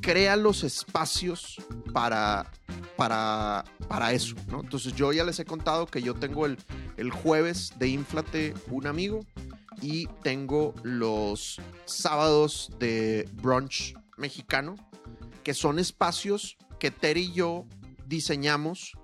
[0.00, 1.56] crea los espacios
[1.92, 2.50] para,
[2.96, 4.60] para, para eso, ¿no?
[4.60, 6.58] Entonces yo ya les he contado que yo tengo el,
[6.96, 9.20] el jueves de Inflate un amigo
[9.82, 14.76] y tengo los sábados de brunch mexicano,
[15.46, 17.66] que son espacios que Terry y yo
[18.08, 18.94] diseñamos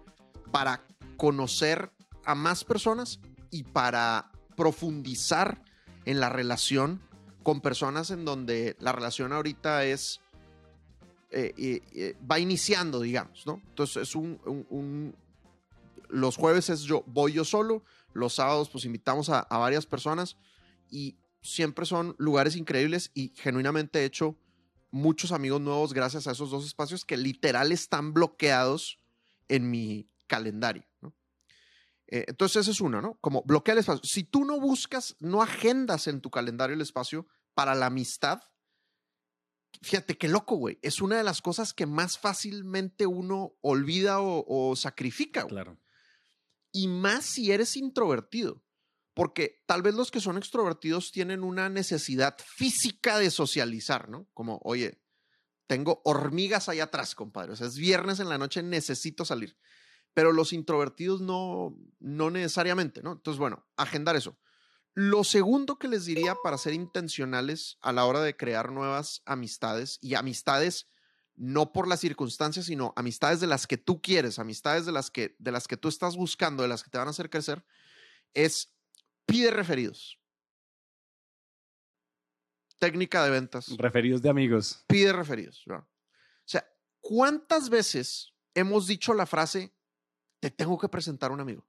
[0.51, 0.85] para
[1.17, 1.93] conocer
[2.25, 3.21] a más personas
[3.53, 5.63] y para profundizar
[6.05, 7.01] en la relación
[7.45, 10.21] con personas en donde la relación ahorita es
[11.31, 11.55] eh,
[11.95, 13.63] eh, va iniciando, digamos, ¿no?
[13.69, 15.15] Entonces es un, un-
[16.09, 20.37] los jueves es yo voy yo solo, los sábados pues invitamos a, a varias personas
[20.91, 24.35] y siempre son lugares increíbles y genuinamente he hecho
[24.93, 29.01] muchos amigos nuevos gracias a esos dos espacios que literal están bloqueados
[29.49, 31.15] en mi calendario, ¿no?
[32.07, 33.19] Eh, entonces esa es una, ¿no?
[33.21, 34.03] Como bloquea el espacio.
[34.05, 38.43] Si tú no buscas, no agendas en tu calendario el espacio para la amistad,
[39.81, 40.79] fíjate qué loco, güey.
[40.83, 45.55] Es una de las cosas que más fácilmente uno olvida o, o sacrifica, güey.
[45.55, 45.79] Claro.
[46.71, 48.62] Y más si eres introvertido.
[49.15, 54.29] Porque tal vez los que son extrovertidos tienen una necesidad física de socializar, ¿no?
[54.33, 55.03] Como, oye,
[55.67, 57.53] tengo hormigas ahí atrás, compadre.
[57.53, 59.57] O sea, es viernes en la noche, necesito salir.
[60.15, 63.13] pero los introvertidos no, no necesariamente, ¿no?
[63.13, 64.39] Entonces, bueno, agendar eso.
[64.95, 69.99] Lo segundo que les diría para ser intencionales a la hora de crear nuevas amistades
[70.03, 70.87] y amistades
[71.35, 75.35] no por las circunstancias, sino amistades de las que tú quieres, amistades de las que,
[75.39, 77.65] de las que tú estás buscando, de las que te van a hacer crecer,
[78.35, 78.75] es
[79.27, 80.19] pide referidos.
[82.79, 83.77] Técnica de ventas.
[83.77, 84.85] Referidos de amigos.
[84.89, 85.63] Pide referidos.
[85.67, 85.77] ¿no?
[85.77, 85.89] O
[86.45, 86.67] sea,
[87.01, 89.75] ¿cuántas veces hemos dicho la frase,
[90.41, 91.67] te tengo que presentar a un amigo?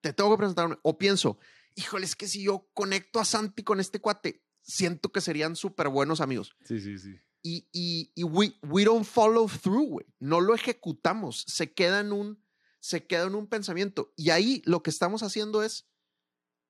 [0.00, 0.82] Te tengo que presentar a un amigo.
[0.84, 1.38] O pienso,
[1.76, 5.88] híjole, es que si yo conecto a Santi con este cuate, siento que serían súper
[5.88, 6.56] buenos amigos.
[6.64, 7.14] Sí, sí, sí.
[7.42, 10.06] Y, y, y we, we don't follow through, güey.
[10.18, 11.44] No lo ejecutamos.
[11.46, 12.44] Se queda en un,
[12.80, 14.12] se queda en un pensamiento.
[14.16, 15.88] Y ahí lo que estamos haciendo es,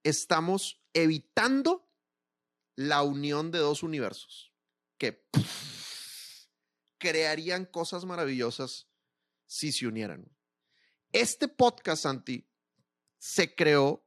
[0.08, 1.90] estamos evitando
[2.76, 4.54] la unión de dos universos
[4.98, 5.26] que
[6.98, 8.88] crearían cosas maravillosas
[9.46, 10.30] si se unieran.
[11.10, 12.48] Este podcast, Santi,
[13.18, 14.06] se creó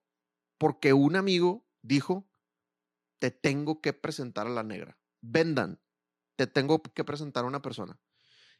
[0.58, 2.32] porque un amigo dijo,
[3.20, 4.98] te tengo que presentar a la negra.
[5.20, 5.82] Vendan,
[6.38, 8.00] te tengo que presentar a una persona.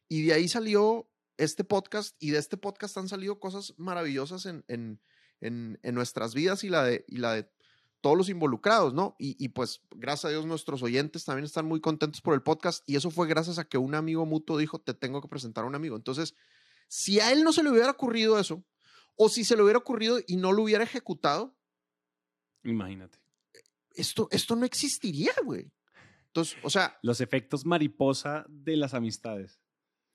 [0.10, 5.02] Y de ahí salió este podcast y de este podcast han salido cosas maravillosas en,
[5.42, 7.50] en, en nuestras vidas y la, de, y la de
[8.02, 9.16] todos los involucrados, ¿no?
[9.20, 12.88] Y, y, pues gracias a Dios nuestros oyentes también están muy contentos por el podcast
[12.90, 15.68] y eso fue gracias a que un amigo mutuo dijo, te tengo que presentar a
[15.68, 15.96] un amigo.
[15.96, 16.36] Entonces,
[16.88, 18.64] si a él no se le hubiera ocurrido eso,
[19.16, 21.58] o si se le hubiera ocurrido y no lo hubiera ejecutado,
[22.64, 23.20] imagínate.
[23.94, 25.70] Esto, esto no existiría, güey.
[26.28, 26.98] Entonces, o sea...
[27.02, 29.59] Los efectos mariposa de las amistades.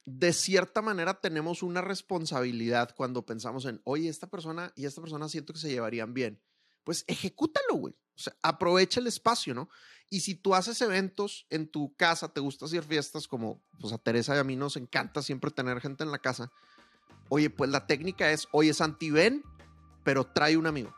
[0.06, 5.28] De cierta manera tenemos una responsabilidad cuando pensamos en, oye, esta persona y esta persona
[5.28, 6.42] siento que se llevarían bien.
[6.84, 7.94] Pues ejecútalo, güey.
[8.16, 9.68] O sea, aprovecha el espacio, ¿no?
[10.10, 13.98] Y si tú haces eventos en tu casa, te gusta hacer fiestas como pues a
[13.98, 16.52] Teresa y a mí nos encanta siempre tener gente en la casa.
[17.30, 19.42] Oye, pues la técnica es, oye, Santi, ven,
[20.04, 20.94] pero trae un amigo.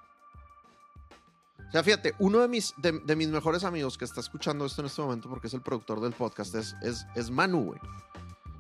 [1.69, 4.87] O sea, fíjate, uno de mis, de, mis mejores amigos que está escuchando esto en
[4.87, 7.81] este momento, porque es el productor del podcast, es, es, es Manu, güey.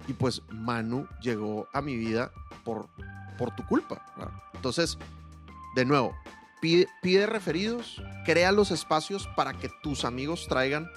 [0.06, 2.30] Y pues Manu llegó a mi vida
[2.64, 2.88] por,
[3.38, 4.00] por tu culpa.
[4.54, 4.98] Entonces,
[5.74, 6.14] de nuevo,
[6.60, 10.88] pide, pide, referidos, crea los espacios para que tus amigos traigan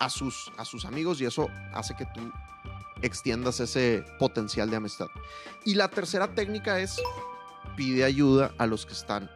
[0.00, 2.32] a sus, a sus amigos y eso hace que tú
[3.02, 5.08] extiendas ese potencial de amistad.
[5.64, 7.00] Y la tercera técnica es
[7.76, 9.30] pide ayuda a los que están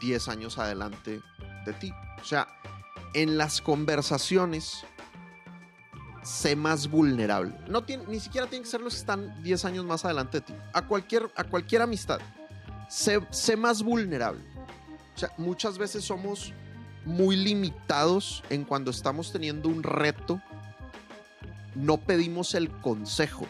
[0.00, 1.22] 10 años adelante
[1.64, 1.92] de ti.
[2.20, 2.48] O sea,
[3.14, 4.84] en las conversaciones,
[6.28, 7.54] sé más vulnerable.
[7.68, 10.46] No tiene, ni siquiera tienen que ser los que están 10 años más adelante de
[10.46, 10.54] ti.
[10.74, 12.20] A cualquier, a cualquier amistad,
[12.88, 14.42] sé, sé más vulnerable.
[15.16, 16.52] O sea, muchas veces somos
[17.06, 20.40] muy limitados en cuando estamos teniendo un reto.
[21.74, 23.46] No pedimos el consejo.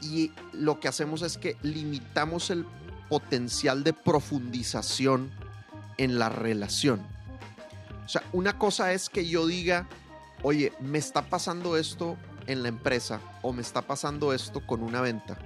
[0.00, 2.64] Y lo que hacemos es que limitamos el
[3.08, 5.30] potencial de profundización
[5.98, 7.00] en la relación.
[8.06, 9.88] O sea, una cosa es que yo diga,
[10.42, 15.00] oye, me está pasando esto en la empresa o me está pasando esto con una
[15.00, 15.38] venta.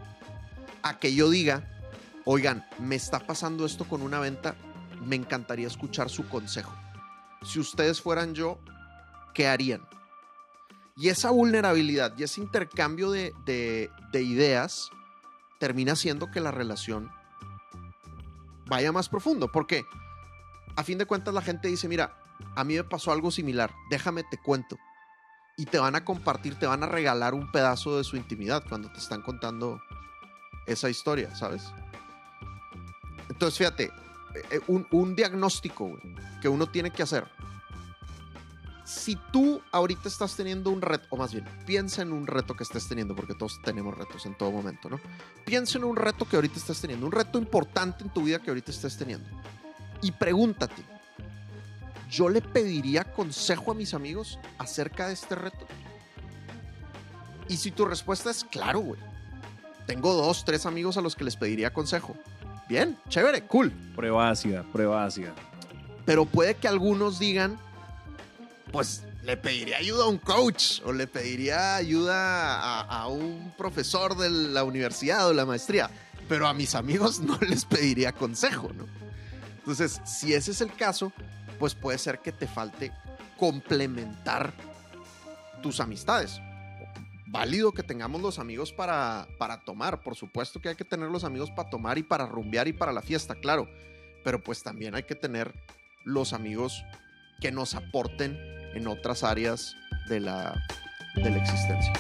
[0.83, 1.69] A que yo diga,
[2.25, 4.57] oigan, me está pasando esto con una venta,
[5.05, 6.75] me encantaría escuchar su consejo.
[7.43, 8.59] Si ustedes fueran yo,
[9.35, 9.87] ¿qué harían?
[10.97, 14.91] Y esa vulnerabilidad y ese intercambio de, de, de ideas
[15.59, 17.11] termina haciendo que la relación
[18.67, 19.51] vaya más profundo.
[19.51, 19.85] Porque
[20.77, 22.17] a fin de cuentas la gente dice, mira,
[22.57, 24.79] a mí me pasó algo similar, déjame te cuento.
[25.57, 28.91] Y te van a compartir, te van a regalar un pedazo de su intimidad cuando
[28.91, 29.81] te están contando
[30.67, 31.63] esa historia, ¿sabes?
[33.29, 33.93] Entonces, fíjate,
[34.67, 35.97] un, un diagnóstico
[36.43, 37.27] que uno tiene que hacer.
[38.85, 42.65] Si tú ahorita estás teniendo un reto, o más bien, piensa en un reto que
[42.65, 45.01] estés teniendo, porque todos tenemos retos en todo momento, ¿no?
[45.47, 48.51] Piensa en un reto que ahorita estés teniendo, un reto importante en tu vida que
[48.51, 49.27] ahorita estés teniendo.
[50.03, 50.85] Y pregúntate,
[52.11, 55.67] ¿yo le pediría consejo a mis amigos acerca de este reto?
[57.49, 59.01] Y si tu respuesta es claro, güey.
[59.87, 62.17] Tengo dos, tres amigos a los que les pediría consejo.
[62.69, 63.71] Bien, chévere, cool.
[63.95, 65.35] Prueba ácida, prueba ácida.
[66.07, 67.59] Pero puede que algunos digan,
[68.73, 74.17] pues le pediría ayuda a un coach o le pediría ayuda a, a, un profesor
[74.17, 75.91] de la universidad o la maestría,
[76.29, 78.87] pero a mis amigos no les pediría consejo, ¿no?
[79.59, 81.11] Entonces, si ese es el caso,
[81.65, 82.93] pues puede ser que te falte
[83.39, 84.53] complementar
[85.63, 86.39] tus amistades.
[87.27, 91.25] Válido que tengamos los amigos para, para tomar, por supuesto que hay que tener los
[91.25, 93.67] amigos para tomar y para rumbear y para la fiesta, claro,
[94.25, 95.55] pero pues también hay que tener
[96.05, 96.85] los amigos
[97.41, 98.37] que nos aporten
[98.75, 99.75] en otras áreas
[100.11, 100.55] de la,
[101.15, 101.95] de la existencia.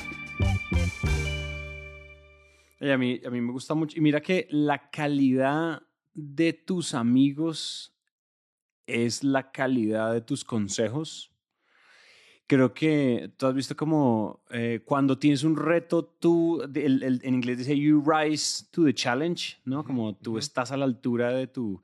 [2.82, 3.96] Oye, a, mí, a mí me gusta mucho.
[3.96, 5.80] Y mira que la calidad
[6.12, 7.93] de tus amigos
[8.86, 11.30] es la calidad de tus consejos.
[12.46, 17.34] Creo que tú has visto como eh, cuando tienes un reto, tú, el- el- en
[17.34, 19.82] inglés dice, you rise to the challenge, ¿no?
[19.82, 21.80] Como tú estás a la altura de tu...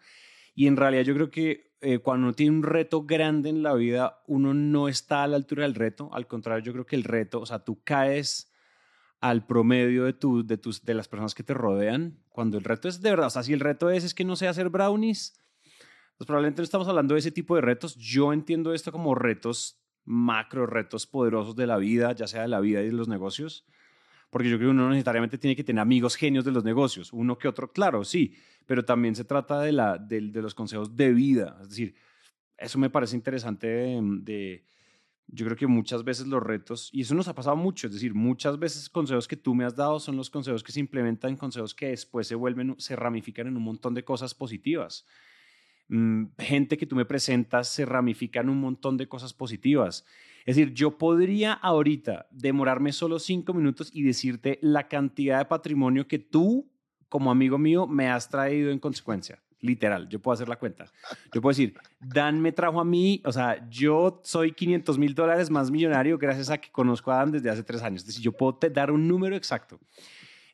[0.55, 3.73] Y en realidad yo creo que eh, cuando uno tiene un reto grande en la
[3.73, 6.11] vida, uno no está a la altura del reto.
[6.13, 8.53] Al contrario, yo creo que el reto, o sea, tú caes
[9.21, 12.19] al promedio de, tu, de, tus, de las personas que te rodean.
[12.29, 14.37] Cuando el reto es de verdad, o sea, si el reto es, es que no
[14.37, 15.40] sé hacer brownies,
[16.21, 17.97] pues probablemente no estamos hablando de ese tipo de retos.
[17.97, 22.61] Yo entiendo esto como retos macro, retos poderosos de la vida, ya sea de la
[22.61, 23.65] vida y de los negocios.
[24.29, 27.11] Porque yo creo que uno no necesariamente tiene que tener amigos genios de los negocios,
[27.15, 28.35] uno que otro, claro, sí,
[28.67, 31.57] pero también se trata de, la, de, los consejos de vida.
[31.63, 31.95] Es decir,
[32.59, 34.67] eso me parece interesante de-
[35.27, 38.13] yo creo que muchas veces los retos, y eso nos ha pasado mucho, es decir,
[38.13, 41.75] muchas veces consejos que tú me has dado son los consejos que se implementan, consejos
[41.75, 45.07] que después se vuelven, se ramifican en un montón de cosas positivas.
[45.93, 50.07] Mm, gente que tú me presentas se ramifica en un montón de cosas positivas.
[50.47, 56.07] Es decir, yo podría ahorita demorarme solo cinco minutos y decirte la cantidad de patrimonio
[56.07, 56.71] que tú,
[57.09, 59.43] como amigo mío, me has traído en consecuencia.
[59.63, 60.87] Literal, yo puedo hacer la cuenta.
[61.35, 65.51] Yo puedo decir, Dan me trajo a mí, o sea, yo soy 500 mil dólares
[65.51, 68.03] más millonario gracias a que conozco a Dan desde hace tres años.
[68.03, 69.81] Es decir, yo puedo te dar un número exacto.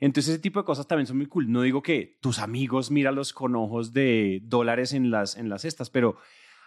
[0.00, 1.50] Entonces, ese tipo de cosas también son muy cool.
[1.50, 5.90] No digo que tus amigos míralos con ojos de dólares en las, en las cestas,
[5.90, 6.16] pero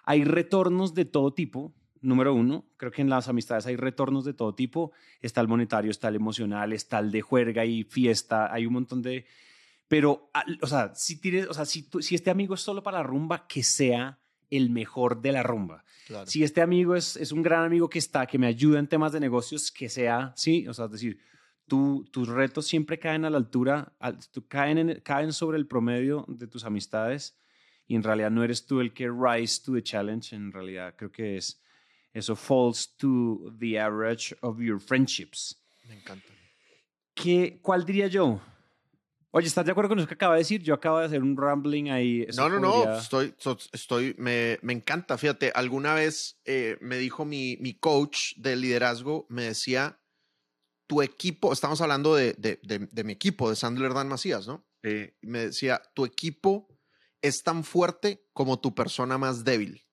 [0.03, 1.73] hay retornos de todo tipo.
[2.01, 4.91] Número uno, creo que en las amistades hay retornos de todo tipo.
[5.21, 8.51] Está el monetario, está el emocional, está el de juerga y fiesta.
[8.53, 9.25] Hay un montón de...
[9.87, 12.99] Pero, ah, o sea, si, tienes, o sea, si, si este amigo es solo para
[12.99, 15.83] la rumba, que sea el mejor de la rumba.
[16.07, 16.27] Claro.
[16.27, 19.11] Si este amigo es, es un gran amigo que está, que me ayuda en temas
[19.11, 21.19] de negocios, que sea, sí, o sea, es decir,
[21.69, 26.47] tus retos siempre caen a la altura, al- caen, en- caen sobre el promedio de
[26.47, 27.37] tus amistades
[27.87, 31.11] y en realidad no eres tú el que rise to the challenge, en realidad creo
[31.11, 31.61] que es,
[32.13, 35.55] eso falls to the average of your friendships.
[35.87, 36.27] Me encanta.
[37.13, 38.39] ¿Qué, ¿Cuál diría yo?
[39.31, 40.63] Oye, ¿estás de acuerdo con eso que acaba de decir?
[40.63, 42.25] Yo acabo de hacer un rambling ahí.
[42.35, 43.35] No, no, no, estoy,
[43.73, 45.17] estoy, me, me encanta.
[45.19, 49.99] Fíjate, alguna vez eh, me dijo mi, mi coach de liderazgo, me decía,
[50.89, 54.65] tu equipo, estamos hablando de, de, de- de mi equipo, de Sandler Dan Macías, ¿no?
[54.81, 56.67] Eh, me decía, tu equipo
[57.21, 59.83] es tan fuerte como tu persona más débil.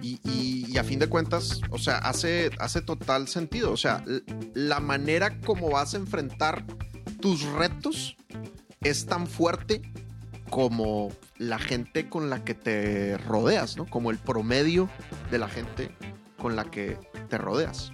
[0.00, 3.70] Y, y- y a fin de cuentas, o sea, hace, hace total sentido.
[3.70, 4.02] O sea,
[4.54, 6.64] la manera como vas a enfrentar
[7.20, 8.16] tus retos
[8.80, 9.82] es tan fuerte
[10.48, 13.84] como la gente con la que te rodeas, ¿no?
[13.84, 14.88] Como el promedio
[15.30, 15.94] de la gente
[16.38, 16.96] con la que
[17.28, 17.92] te rodeas.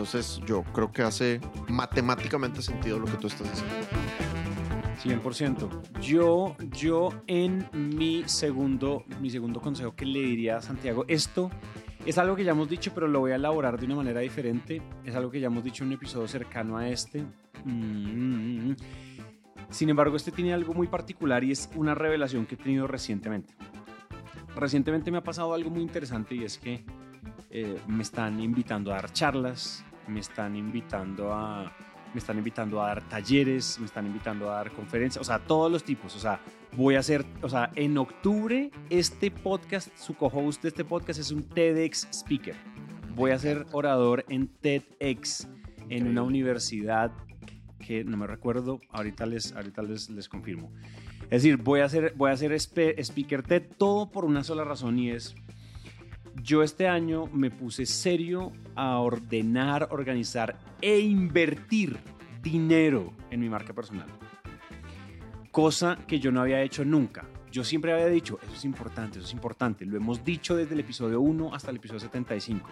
[0.00, 5.22] Entonces yo creo que hace matemáticamente sentido lo que tú estás diciendo.
[5.22, 6.00] 100%.
[6.00, 11.50] Yo, yo en mi segundo, mi segundo consejo que le diría a Santiago, esto
[12.06, 14.80] es algo que ya hemos dicho, pero lo voy a elaborar de una manera diferente.
[15.04, 17.22] Es algo que ya hemos dicho en un episodio cercano a este.
[17.66, 18.72] Mm.
[19.68, 23.52] Sin embargo, este tiene algo muy particular y es una revelación que he tenido recientemente.
[24.56, 26.86] Recientemente me ha pasado algo muy interesante y es que
[27.50, 31.72] eh, me están invitando a dar charlas, me están invitando a
[32.12, 35.70] me están invitando a dar talleres, me están invitando a dar conferencias, o sea, todos
[35.70, 36.16] los tipos.
[36.16, 36.40] O sea,
[36.76, 41.30] voy a hacer, o sea, en octubre este podcast, su co-host de este podcast es
[41.30, 42.56] un TEDx speaker.
[43.14, 45.48] Voy a ser orador en TEDx
[45.88, 47.12] en una universidad
[47.78, 50.72] que no me recuerdo, ahorita les, ahorita les, les confirmo.
[51.24, 54.98] Es decir, voy a hacer, voy a espe- speaker TED todo por una sola razón
[54.98, 55.36] y es
[56.36, 61.98] yo este año me puse serio a ordenar, organizar e invertir
[62.42, 64.08] dinero en mi marca personal.
[65.50, 67.26] Cosa que yo no había hecho nunca.
[67.50, 69.84] Yo siempre había dicho, eso es importante, eso es importante.
[69.84, 72.68] Lo hemos dicho desde el episodio 1 hasta el episodio 75.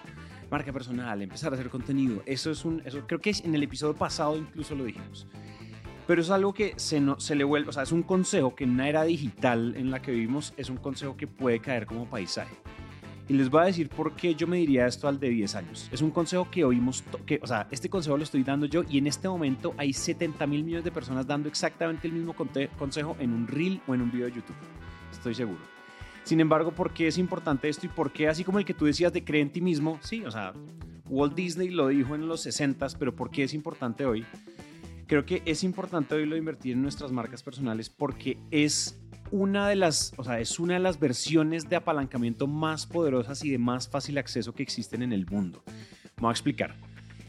[0.50, 2.22] Marca personal, empezar a hacer contenido.
[2.26, 5.26] Eso es un, eso creo que en el episodio pasado incluso lo dijimos.
[6.06, 8.64] Pero es algo que se, no, se le vuelve, o sea, es un consejo que
[8.64, 12.08] en una era digital en la que vivimos es un consejo que puede caer como
[12.08, 12.54] paisaje.
[13.28, 15.88] Y les voy a decir por qué yo me diría esto al de 10 años.
[15.92, 18.96] Es un consejo que oímos, que, o sea, este consejo lo estoy dando yo y
[18.96, 23.34] en este momento hay 70 mil millones de personas dando exactamente el mismo consejo en
[23.34, 24.56] un reel o en un video de YouTube.
[25.12, 25.60] Estoy seguro.
[26.24, 28.86] Sin embargo, ¿por qué es importante esto y por qué, así como el que tú
[28.86, 29.98] decías de creer en ti mismo?
[30.02, 30.54] Sí, o sea,
[31.06, 34.24] Walt Disney lo dijo en los 60s, pero ¿por qué es importante hoy?
[35.08, 39.00] Creo que es importante hoy lo invertir en nuestras marcas personales porque es
[39.30, 43.50] una de las, o sea, es una de las versiones de apalancamiento más poderosas y
[43.50, 45.62] de más fácil acceso que existen en el mundo.
[46.16, 46.76] Me voy a explicar.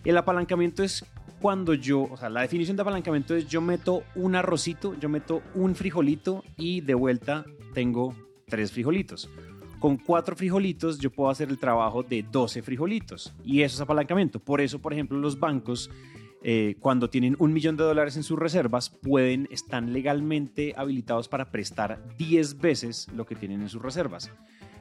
[0.03, 1.05] El apalancamiento es
[1.39, 5.41] cuando yo, o sea, la definición de apalancamiento es yo meto un arrocito, yo meto
[5.55, 8.13] un frijolito y de vuelta tengo
[8.45, 9.29] tres frijolitos.
[9.79, 14.37] Con cuatro frijolitos yo puedo hacer el trabajo de 12 frijolitos y eso es apalancamiento.
[14.41, 15.89] Por eso, por ejemplo, los bancos
[16.41, 21.51] eh, cuando tienen un millón de dólares en sus reservas, pueden, están legalmente habilitados para
[21.51, 24.31] prestar 10 veces lo que tienen en sus reservas.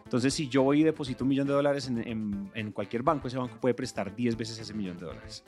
[0.04, 3.36] Entonces, si yo voy y deposito un millón de dólares en, en, cualquier banco, ese
[3.36, 5.44] banco puede prestar 10 veces ese millón de dólares.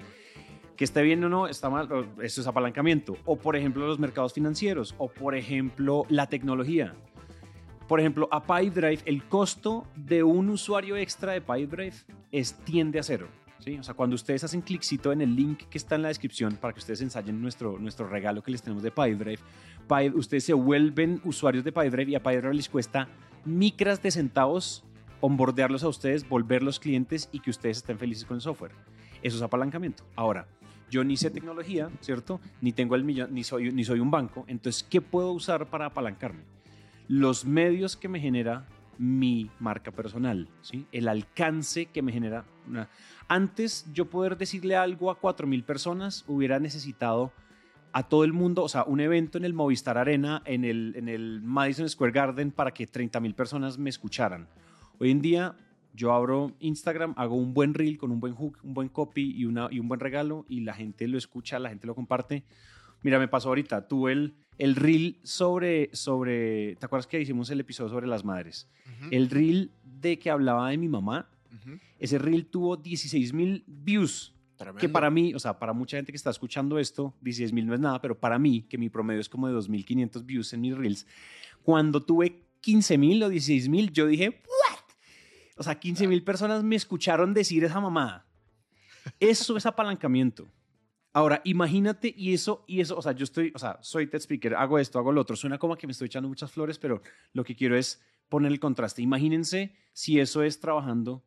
[0.76, 1.88] Que esté bien o no, está mal,
[2.20, 3.16] eso es apalancamiento.
[3.24, 6.94] O, por ejemplo, los mercados financieros, o, por ejemplo, la tecnología.
[7.88, 11.94] Por ejemplo, a Pipedrive, el costo de un usuario extra de Pipedrive
[12.30, 13.28] es, tiende a cero.
[13.60, 13.78] ¿Sí?
[13.78, 16.72] O sea, cuando ustedes hacen cliccito en el link que está en la descripción para
[16.72, 19.40] que ustedes ensayen nuestro, nuestro regalo que les tenemos de Pipedrive,
[20.14, 23.08] ustedes se vuelven usuarios de Pipedrive y a Pipedrive les cuesta
[23.44, 24.84] micras de centavos
[25.20, 28.72] onboardearlos a ustedes, volverlos clientes y que ustedes estén felices con el software.
[29.22, 30.04] Eso es apalancamiento.
[30.16, 30.46] Ahora,
[30.90, 32.40] yo ni sé tecnología, ¿cierto?
[32.60, 34.44] Ni tengo el millón, ni soy, ni soy un banco.
[34.48, 36.42] Entonces, ¿qué puedo usar para apalancarme?
[37.06, 38.66] Los medios que me genera
[38.98, 40.86] mi marca personal, ¿sí?
[40.92, 42.44] El alcance que me genera.
[43.28, 47.32] Antes yo poder decirle algo a 4.000 personas hubiera necesitado
[47.92, 51.08] a todo el mundo, o sea, un evento en el Movistar Arena, en el, en
[51.08, 54.46] el Madison Square Garden para que 30.000 personas me escucharan.
[54.98, 55.56] Hoy en día
[55.94, 59.44] yo abro Instagram, hago un buen reel con un buen hook, un buen copy y,
[59.44, 62.44] una, y un buen regalo y la gente lo escucha, la gente lo comparte.
[63.02, 67.60] Mira, me pasó ahorita, tuve el, el reel sobre, sobre, ¿te acuerdas que hicimos el
[67.60, 68.68] episodio sobre las madres?
[69.10, 71.28] El reel de que hablaba de mi mamá,
[71.98, 74.34] ese reel tuvo 16 mil views.
[74.78, 77.72] Que para mí, o sea, para mucha gente que está escuchando esto, 16 mil no
[77.72, 80.76] es nada, pero para mí, que mi promedio es como de 2.500 views en mis
[80.76, 81.06] reels,
[81.62, 84.80] cuando tuve 15 mil o 16 mil, yo dije, ¿what?
[85.56, 88.26] O sea, 15 mil personas me escucharon decir esa mamada.
[89.18, 90.46] Eso es apalancamiento.
[91.12, 94.54] Ahora, imagínate, y eso, y eso, o sea, yo estoy, o sea, soy TED Speaker,
[94.54, 97.42] hago esto, hago lo otro, suena como que me estoy echando muchas flores, pero lo
[97.42, 99.02] que quiero es poner el contraste.
[99.02, 101.24] Imagínense si eso es trabajando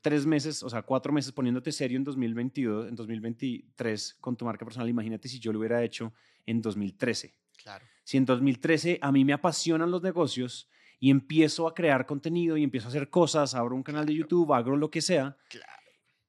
[0.00, 4.64] tres meses, o sea, cuatro meses poniéndote serio en 2022, en 2023 con tu marca
[4.64, 4.88] personal.
[4.88, 6.12] Imagínate si yo lo hubiera hecho
[6.46, 7.34] en 2013.
[7.56, 7.84] Claro.
[8.04, 10.68] Si en 2013 a mí me apasionan los negocios
[11.00, 14.52] y empiezo a crear contenido y empiezo a hacer cosas, abro un canal de YouTube,
[14.52, 15.36] hago lo que sea.
[15.48, 15.72] Claro.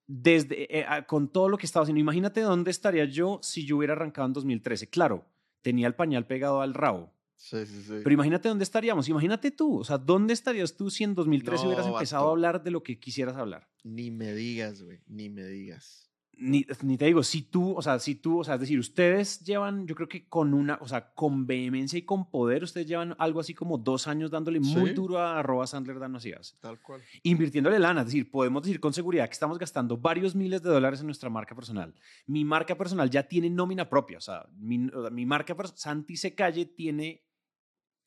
[0.06, 3.94] Desde, eh, con todo lo que estaba haciendo, imagínate dónde estaría yo si yo hubiera
[3.94, 4.90] arrancado en 2013.
[4.90, 5.26] Claro,
[5.62, 7.94] tenía el pañal pegado al rabo, Sí, sí, sí.
[8.04, 9.08] pero imagínate dónde estaríamos.
[9.08, 12.30] Imagínate tú, o sea, ¿dónde estarías tú si en 2013 No, hubieras empezado vato.
[12.30, 13.68] a hablar de lo que quisieras hablar?
[13.84, 16.06] Ni me digas, güey, ni me digas.
[16.42, 19.42] Ni, ni te digo, si tú, o sea, si tú, o sea, es decir, ustedes
[19.42, 23.14] llevan, yo creo que con una, o sea, con vehemencia y con poder, ustedes llevan
[23.20, 24.94] algo así como dos años dándole muy Sí.
[24.94, 27.02] duro a arroba Sandler Dan Macías, Tal cual.
[27.24, 31.02] invirtiéndole lana, es decir, podemos decir con seguridad que estamos gastando varios miles de dólares
[31.02, 31.94] en nuestra marca personal.
[32.26, 34.78] Mi marca personal ya tiene nómina propia, o sea, mi,
[35.12, 37.22] mi marca Santi Se Calle tiene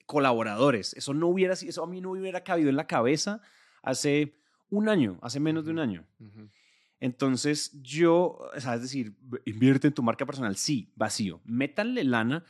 [0.06, 0.94] colaboradores.
[0.94, 3.40] Eso no hubiera, sido- eso a mí no hubiera cabido en la cabeza
[3.82, 4.34] hace
[4.70, 6.06] un año, hace menos de un año.
[7.00, 11.40] Entonces, yo, o sea, es decir, invierte en tu marca personal, sí, vacío.
[11.44, 12.44] Métanle lana,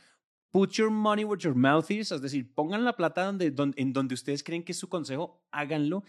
[0.51, 3.93] put your money where your mouth is, es decir, pongan la plata donde, donde- en
[3.93, 6.03] donde ustedes creen que es su consejo, háganlo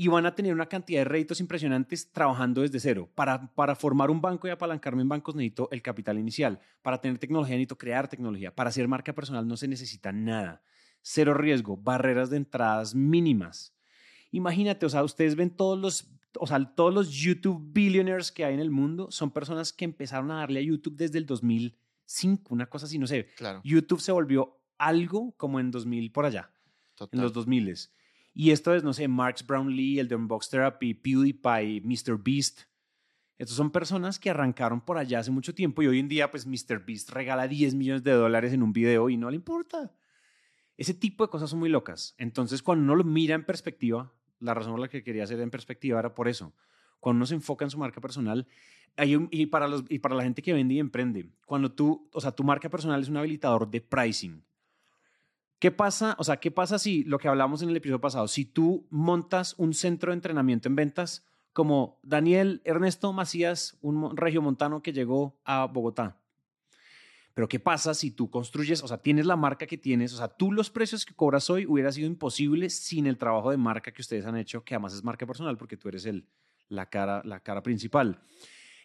[0.00, 3.10] y van a tener una cantidad de réditos impresionantes trabajando desde cero.
[3.14, 6.58] Para, para formar un banco y apalancarme en bancos necesito el capital inicial.
[6.80, 8.54] Para tener tecnología necesito crear tecnología.
[8.54, 10.62] Para hacer marca personal no se necesita nada.
[11.02, 13.74] Cero riesgo, barreras de entradas mínimas.
[14.30, 18.54] Imagínate, o sea, ustedes ven todos los, o sea, todos los YouTube billionaires que hay
[18.54, 22.70] en el mundo son personas que empezaron a darle a YouTube desde el 2005, una
[22.70, 23.26] cosa así, no sé.
[23.36, 23.60] Claro.
[23.64, 26.50] YouTube se volvió algo como en 2000 por allá,
[26.94, 27.18] Total.
[27.18, 27.90] en los 2000
[28.32, 32.16] Y esto es, no sé, Marx Brownlee, el de Unbox Therapy, PewDiePie, Mr.
[32.22, 32.62] Beast.
[33.38, 36.46] Estos son personas que arrancaron por allá hace mucho tiempo y hoy en día, pues,
[36.46, 36.84] Mr.
[36.84, 39.92] Beast regala 10 millones de dólares en un video y no le importa.
[40.76, 42.14] Ese tipo de cosas son muy locas.
[42.18, 45.50] Entonces, cuando uno lo mira en perspectiva, la razón por la que quería hacer en
[45.50, 46.54] perspectiva era por eso.
[47.00, 48.46] Cuando uno se enfoca en su marca personal,
[48.98, 52.20] un- y, para los, y para la gente que vende y emprende, cuando tú, o
[52.20, 54.42] sea, tu marca personal es un habilitador de pricing.
[55.60, 56.16] ¿Qué pasa?
[56.18, 59.54] O sea, ¿qué pasa si lo que hablamos en el episodio pasado, si tú montas
[59.58, 65.38] un centro de entrenamiento en ventas como Daniel Ernesto Macías, un mo- regiomontano que llegó
[65.44, 66.16] a Bogotá?
[67.34, 70.28] Pero ¿qué pasa si tú construyes, o sea, tienes la marca que tienes, o sea,
[70.28, 74.02] tú los precios que cobras hoy hubiera sido imposible sin el trabajo de marca que
[74.02, 76.26] ustedes han hecho, que además es marca personal porque tú eres el,
[76.68, 78.18] la, cara, la cara principal.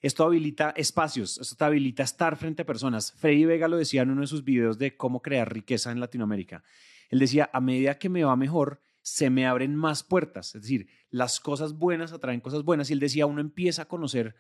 [0.05, 3.13] Esto habilita espacios, esto te habilita estar frente a personas.
[3.13, 6.63] Freddy Vega lo decía en uno de sus videos de cómo crear riqueza en Latinoamérica.
[7.09, 10.53] Él decía, a medida que me va mejor, se me abren más puertas.
[10.53, 12.91] Es decir, las cosas buenas atraen cosas buenas.
[12.91, 14.35] Y él decía, uno empieza a conocer,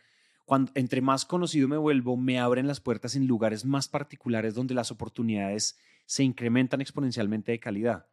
[0.45, 4.75] cuando, entre más conocido me vuelvo, me abren las puertas en lugares más particulares donde
[4.75, 8.05] las oportunidades se incrementan exponencialmente de calidad,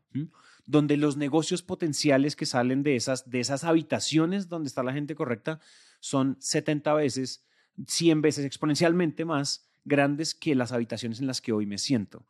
[0.65, 5.15] donde los negocios potenciales que salen de esas, de esas habitaciones donde está la gente
[5.15, 5.61] correcta
[6.03, 7.47] son 70 veces,
[7.87, 12.27] 100 veces exponencialmente más grandes que las habitaciones en las que hoy me siento.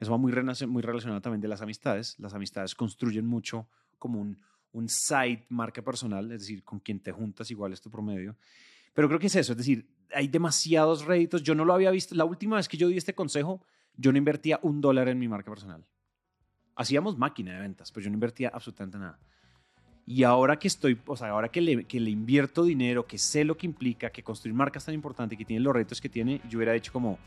[0.00, 0.32] Eso va muy,
[0.66, 2.18] muy relacionado también de las amistades.
[2.18, 4.40] Las amistades construyen mucho como un,
[4.72, 8.34] un site marca personal, es decir, con quien te juntas igual es tu promedio.
[8.94, 11.42] Pero creo que es eso, es decir, hay demasiados réditos.
[11.42, 12.14] Yo no lo había visto.
[12.14, 13.62] La última vez que yo di este consejo,
[13.94, 15.84] yo no invertía un dólar en mi marca personal.
[16.76, 19.20] Hacíamos máquina de ventas, pero yo no invertía absolutamente nada.
[20.06, 23.44] Y ahora que estoy, o sea, ahora que le, que le invierto dinero, que sé
[23.44, 26.58] lo que implica, que construir marcas tan importante, que tiene los retos que tiene, yo
[26.58, 27.18] hubiera dicho como,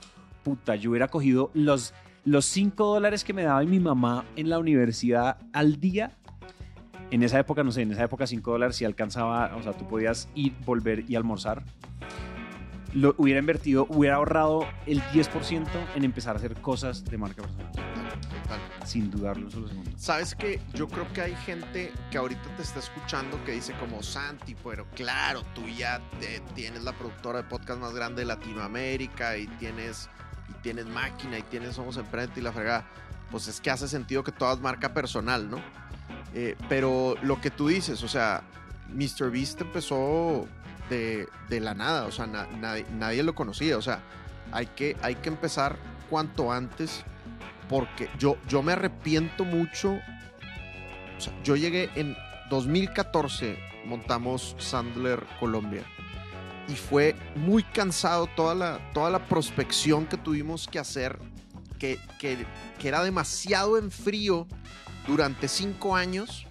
[0.44, 1.94] puta, yo hubiera cogido los,
[2.26, 6.12] los 5 dólares que me daba mi mamá en la universidad al día.
[7.12, 9.88] En esa época, no sé, en esa época 5 dólares si alcanzaba, o sea, tú
[9.88, 11.64] podías ir, volver y almorzar.
[12.94, 15.66] Lo hubiera invertido, hubiera ahorrado el 10%
[15.96, 17.85] en empezar a hacer cosas de marca personal.
[18.86, 19.92] Sin dudarlo un solo segundo.
[19.98, 24.04] Sabes que yo creo que hay gente que ahorita te está escuchando que dice como
[24.04, 29.38] Santi, pero claro, tú ya te- tienes la productora de podcast más grande de Latinoamérica
[29.38, 30.10] y tienes
[30.50, 32.86] y tienes máquina y tienes Somos Emprendete y la fregada.
[33.32, 35.58] Pues es que hace sentido que todas marca personal, ¿no?
[36.36, 38.44] Eh, pero lo que tú dices, o sea,
[38.94, 39.32] Mr.
[39.32, 40.48] Beast empezó
[40.90, 44.02] de, de la nada, o sea, na- nadie, nadie lo conocía, o sea,
[44.52, 45.78] hay que, hay que empezar
[46.10, 47.04] cuanto antes
[47.70, 50.00] porque yo, yo me arrepiento mucho.
[51.44, 52.16] Yo llegué en
[52.50, 55.84] 2014, montamos Sandler Colombia.
[56.68, 61.20] Y fue muy cansado toda la, toda la prospección que tuvimos que hacer,
[61.78, 62.46] que, que,
[62.80, 64.48] que era demasiado en frío
[65.08, 66.48] durante cinco años.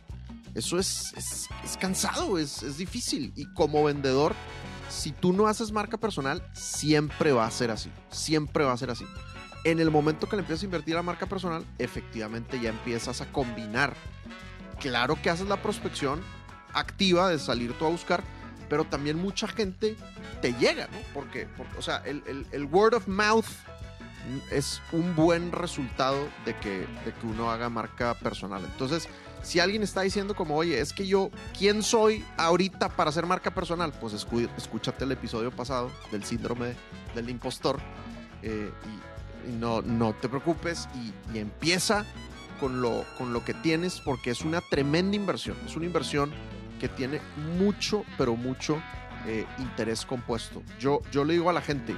[0.54, 3.32] Eso es, es, es cansado, es, es difícil.
[3.34, 4.34] Y como vendedor,
[4.88, 7.90] si tú no haces marca personal, siempre va a ser así.
[8.10, 9.04] Siempre va a ser así
[9.64, 13.32] en el momento que le empiezas a invertir a marca personal, efectivamente ya empiezas a
[13.32, 13.94] combinar.
[14.78, 16.20] Claro que haces la prospección
[16.74, 18.22] activa de salir tú a buscar,
[18.68, 19.96] pero también mucha gente
[20.42, 20.98] te llega, ¿no?
[21.14, 23.46] Porque, porque, o sea, el, word of mouth
[24.50, 28.62] es un buen resultado de que, de que uno haga marca personal.
[28.64, 29.08] Entonces,
[29.42, 33.54] si alguien está diciendo como, oye, es que yo, ¿quién soy ahorita para hacer marca
[33.54, 33.92] personal?
[34.00, 36.74] Pues escúchate el episodio pasado del síndrome
[37.14, 37.78] del impostor
[38.42, 38.70] eh,
[39.58, 42.04] no, no te preocupes y, y empieza
[42.60, 45.56] con lo, con lo que tienes porque es una tremenda inversión.
[45.66, 46.32] Es una inversión
[46.80, 47.20] que tiene
[47.58, 48.80] mucho, pero mucho
[49.26, 50.62] eh, interés compuesto.
[50.78, 51.94] Yo, yo le digo a la gente,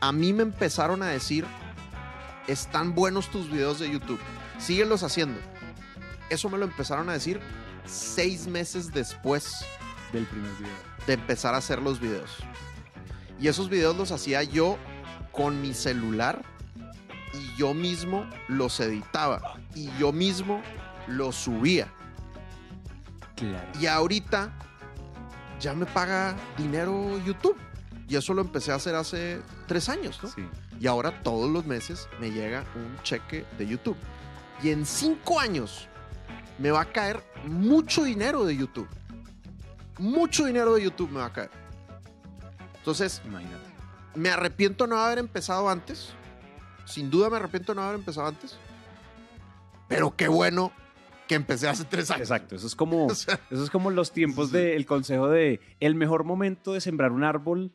[0.00, 1.44] a mí me empezaron a decir,
[2.46, 4.20] están buenos tus videos de YouTube,
[4.58, 5.40] síguelos haciendo.
[6.30, 7.40] Eso me lo empezaron a decir
[7.84, 9.64] seis meses después
[10.12, 10.72] Del primer video.
[11.06, 12.30] de empezar a hacer los videos.
[13.40, 14.78] Y esos videos los hacía yo
[15.36, 16.42] con mi celular
[17.34, 20.62] y yo mismo los editaba y yo mismo
[21.06, 21.92] los subía.
[23.36, 23.68] Claro.
[23.78, 24.50] Y ahorita
[25.60, 27.56] ya me paga dinero YouTube.
[28.08, 30.28] Y eso lo empecé a hacer hace tres años, ¿no?
[30.30, 30.48] Sí.
[30.80, 33.96] Y ahora todos los meses me llega un cheque de YouTube.
[34.62, 35.88] Y en cinco años
[36.58, 38.88] me va a caer mucho dinero de YouTube.
[39.98, 41.50] Mucho dinero de YouTube me va a caer.
[42.76, 43.75] Entonces, Imagínate.
[44.16, 46.12] Me arrepiento de no haber empezado antes.
[46.84, 48.58] Sin duda me arrepiento de no haber empezado antes.
[49.88, 50.72] Pero qué bueno
[51.28, 52.22] que empecé hace tres años.
[52.22, 54.56] Exacto, eso es como, O sea, eso es como los tiempos Sí.
[54.56, 57.72] del consejo de el mejor momento de sembrar un árbol.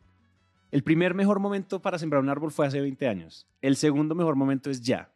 [0.72, 3.48] El primer mejor momento para sembrar un árbol fue hace 20 años.
[3.62, 5.12] El segundo mejor momento es ya.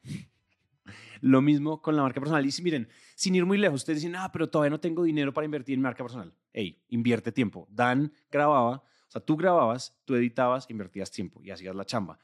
[1.21, 2.45] Lo mismo con la marca personal.
[2.45, 5.33] Y si miren, sin ir muy lejos, ustedes dicen, ah, pero todavía no tengo dinero
[5.33, 6.33] para invertir en marca personal.
[6.51, 7.67] Ey, invierte tiempo.
[7.71, 8.83] Dan grababa,
[9.19, 12.19] sea, tú grababas, tú editabas, invertías tiempo y hacías la chamba.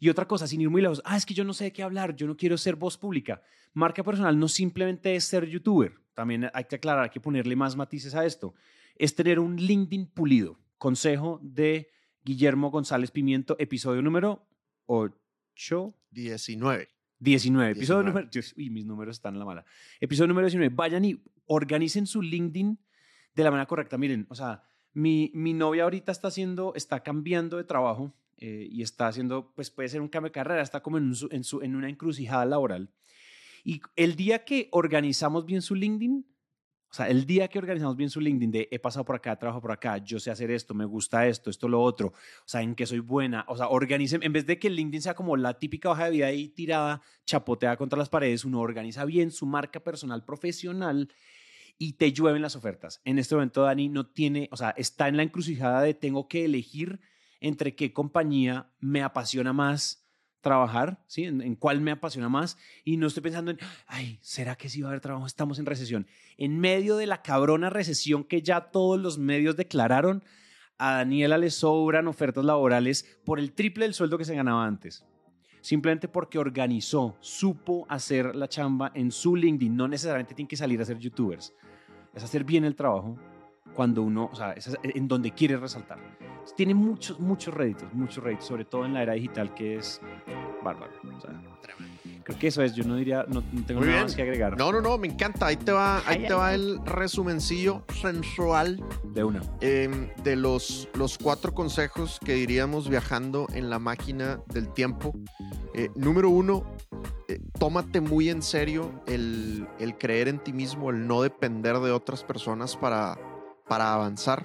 [0.00, 1.82] Y otra cosa, sin ir muy lejos, ah, es que yo no sé de qué
[1.82, 3.42] hablar, yo no quiero ser voz pública.
[3.74, 7.76] Marca personal no simplemente es ser youtuber, también hay que aclarar, hay que ponerle más
[7.76, 8.54] matices a esto.
[8.96, 10.58] Es tener un LinkedIn pulido.
[10.76, 11.90] Consejo de
[12.24, 14.46] Guillermo González Pimiento, episodio número
[14.86, 15.94] 8.
[16.10, 16.88] 19.
[17.20, 17.72] 19.
[17.72, 18.04] Episodio 19.
[18.04, 18.28] número.
[18.30, 19.64] Dios, uy, mis números están en la mala.
[20.00, 20.74] Episodio número 19.
[20.74, 22.78] Vayan y organicen su LinkedIn
[23.34, 23.98] de la manera correcta.
[23.98, 24.62] Miren, o sea,
[24.98, 29.70] mi, mi novia ahorita está haciendo, está cambiando de trabajo eh, y está haciendo, pues
[29.70, 32.44] puede ser un cambio de carrera, está como en, un en, su, en una encrucijada
[32.44, 32.90] laboral.
[33.62, 36.26] Y el día que organizamos bien su LinkedIn,
[36.90, 39.60] o sea, el día que organizamos bien su LinkedIn de he pasado por acá, trabajo
[39.60, 42.12] por acá, yo sé hacer esto, me gusta esto, esto, lo otro, o
[42.46, 45.14] sea, en qué soy buena, o sea, organicen, en vez de que el LinkedIn sea
[45.14, 49.30] como la típica hoja de vida ahí tirada, chapoteada contra las paredes, uno organiza bien
[49.30, 51.08] su marca personal profesional
[51.78, 53.00] y te llueven las ofertas.
[53.04, 56.44] En este momento Dani no tiene, o sea, está en la encrucijada de tengo que
[56.44, 57.00] elegir
[57.40, 60.04] entre qué compañía me apasiona más
[60.40, 61.24] trabajar, ¿sí?
[61.24, 64.82] En, en, cuál me apasiona más y no estoy pensando en, ay, ¿será que sí
[64.82, 65.26] va a haber trabajo?
[65.26, 66.06] Estamos en recesión.
[66.36, 70.24] En medio de la cabrona recesión que ya todos los medios declararon,
[70.78, 75.04] a Daniela le sobran ofertas laborales por el triple del sueldo que se ganaba antes.
[75.68, 79.76] Simplemente porque organizó, supo hacer la chamba en su LinkedIn.
[79.76, 81.52] No necesariamente tiene que salir a ser youtubers.
[82.14, 83.18] Es hacer bien el trabajo
[83.74, 85.98] cuando uno, o sea, en donde quiere resaltar.
[86.56, 90.00] Tiene muchos, muchos réditos, muchos réditos, sobre todo en la era digital que es
[90.64, 90.90] bárbaro.
[91.14, 91.38] O sea,
[92.28, 94.02] creo que eso es, yo no diría, no, no tengo Muy nada bien.
[94.04, 94.58] más que agregar.
[94.58, 95.46] No, no, no, me encanta.
[95.46, 96.54] Ahí te va, ahí Ay, te ay, va ay.
[96.56, 99.40] el resumencillo sensual De una.
[99.62, 105.14] eh, de los, los cuatro consejos que diríamos viajando en la máquina del tiempo.
[105.72, 106.64] Eh, número uno,
[107.28, 111.92] eh, tómate muy en serio el, el creer en ti mismo, el no depender de
[111.92, 113.16] otras personas para,
[113.68, 114.44] para avanzar.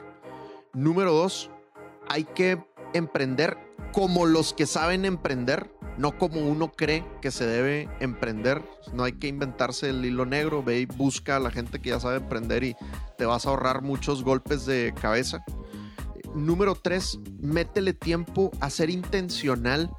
[0.74, 1.50] Número dos,
[2.08, 2.64] hay que
[2.94, 3.58] emprender
[3.94, 8.64] como los que saben emprender, no como uno cree que se debe emprender.
[8.92, 12.00] No hay que inventarse el hilo negro, ve y busca a la gente que ya
[12.00, 12.76] sabe emprender y
[13.18, 15.46] te vas a ahorrar muchos golpes de cabeza.
[16.34, 19.92] Número tres, métele tiempo a ser intencional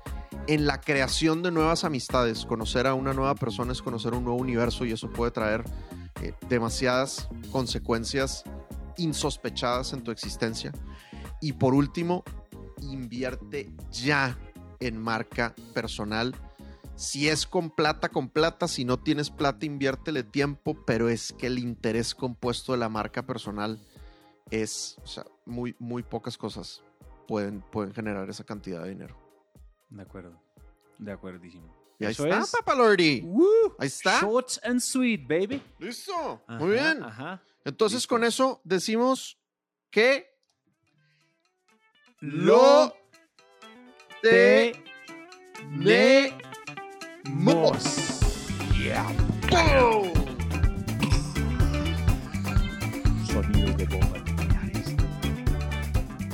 [0.49, 2.45] en la creación de nuevas amistades.
[2.45, 5.63] Conocer a una nueva persona es conocer un nuevo universo y eso puede traer
[6.21, 8.43] eh, demasiadas consecuencias
[8.97, 10.73] insospechadas en tu existencia.
[11.41, 12.25] Y por último,
[12.81, 14.39] invierte ya
[14.81, 16.35] en marca personal.
[16.97, 18.69] Si es con plata, con plata.
[18.69, 20.77] Si no tienes plata, inviértele tiempo.
[20.85, 23.81] Pero es que el interés compuesto de la marca personal
[24.51, 26.83] es, o sea, muy, muy pocas cosas
[27.27, 29.17] pueden, pueden generar esa cantidad de dinero.
[29.89, 30.41] De acuerdo.
[30.99, 31.73] De acuerdísimo.
[31.99, 32.51] Y ahí Eso está, es.
[32.51, 33.23] Papa Lordy.
[33.23, 33.75] Woo.
[33.79, 34.21] Ahí está.
[34.21, 35.63] Short and sweet, baby.
[35.79, 36.43] Listo.
[36.47, 37.03] Ajá, Muy bien.
[37.03, 37.43] Ajá.
[37.65, 38.15] Entonces, Listo.
[38.15, 39.39] con eso decimos
[39.91, 40.34] que
[42.27, 42.97] Lo
[44.23, 44.73] te
[45.83, 46.33] tenemos.
[53.27, 54.24] Sonidos de bomba.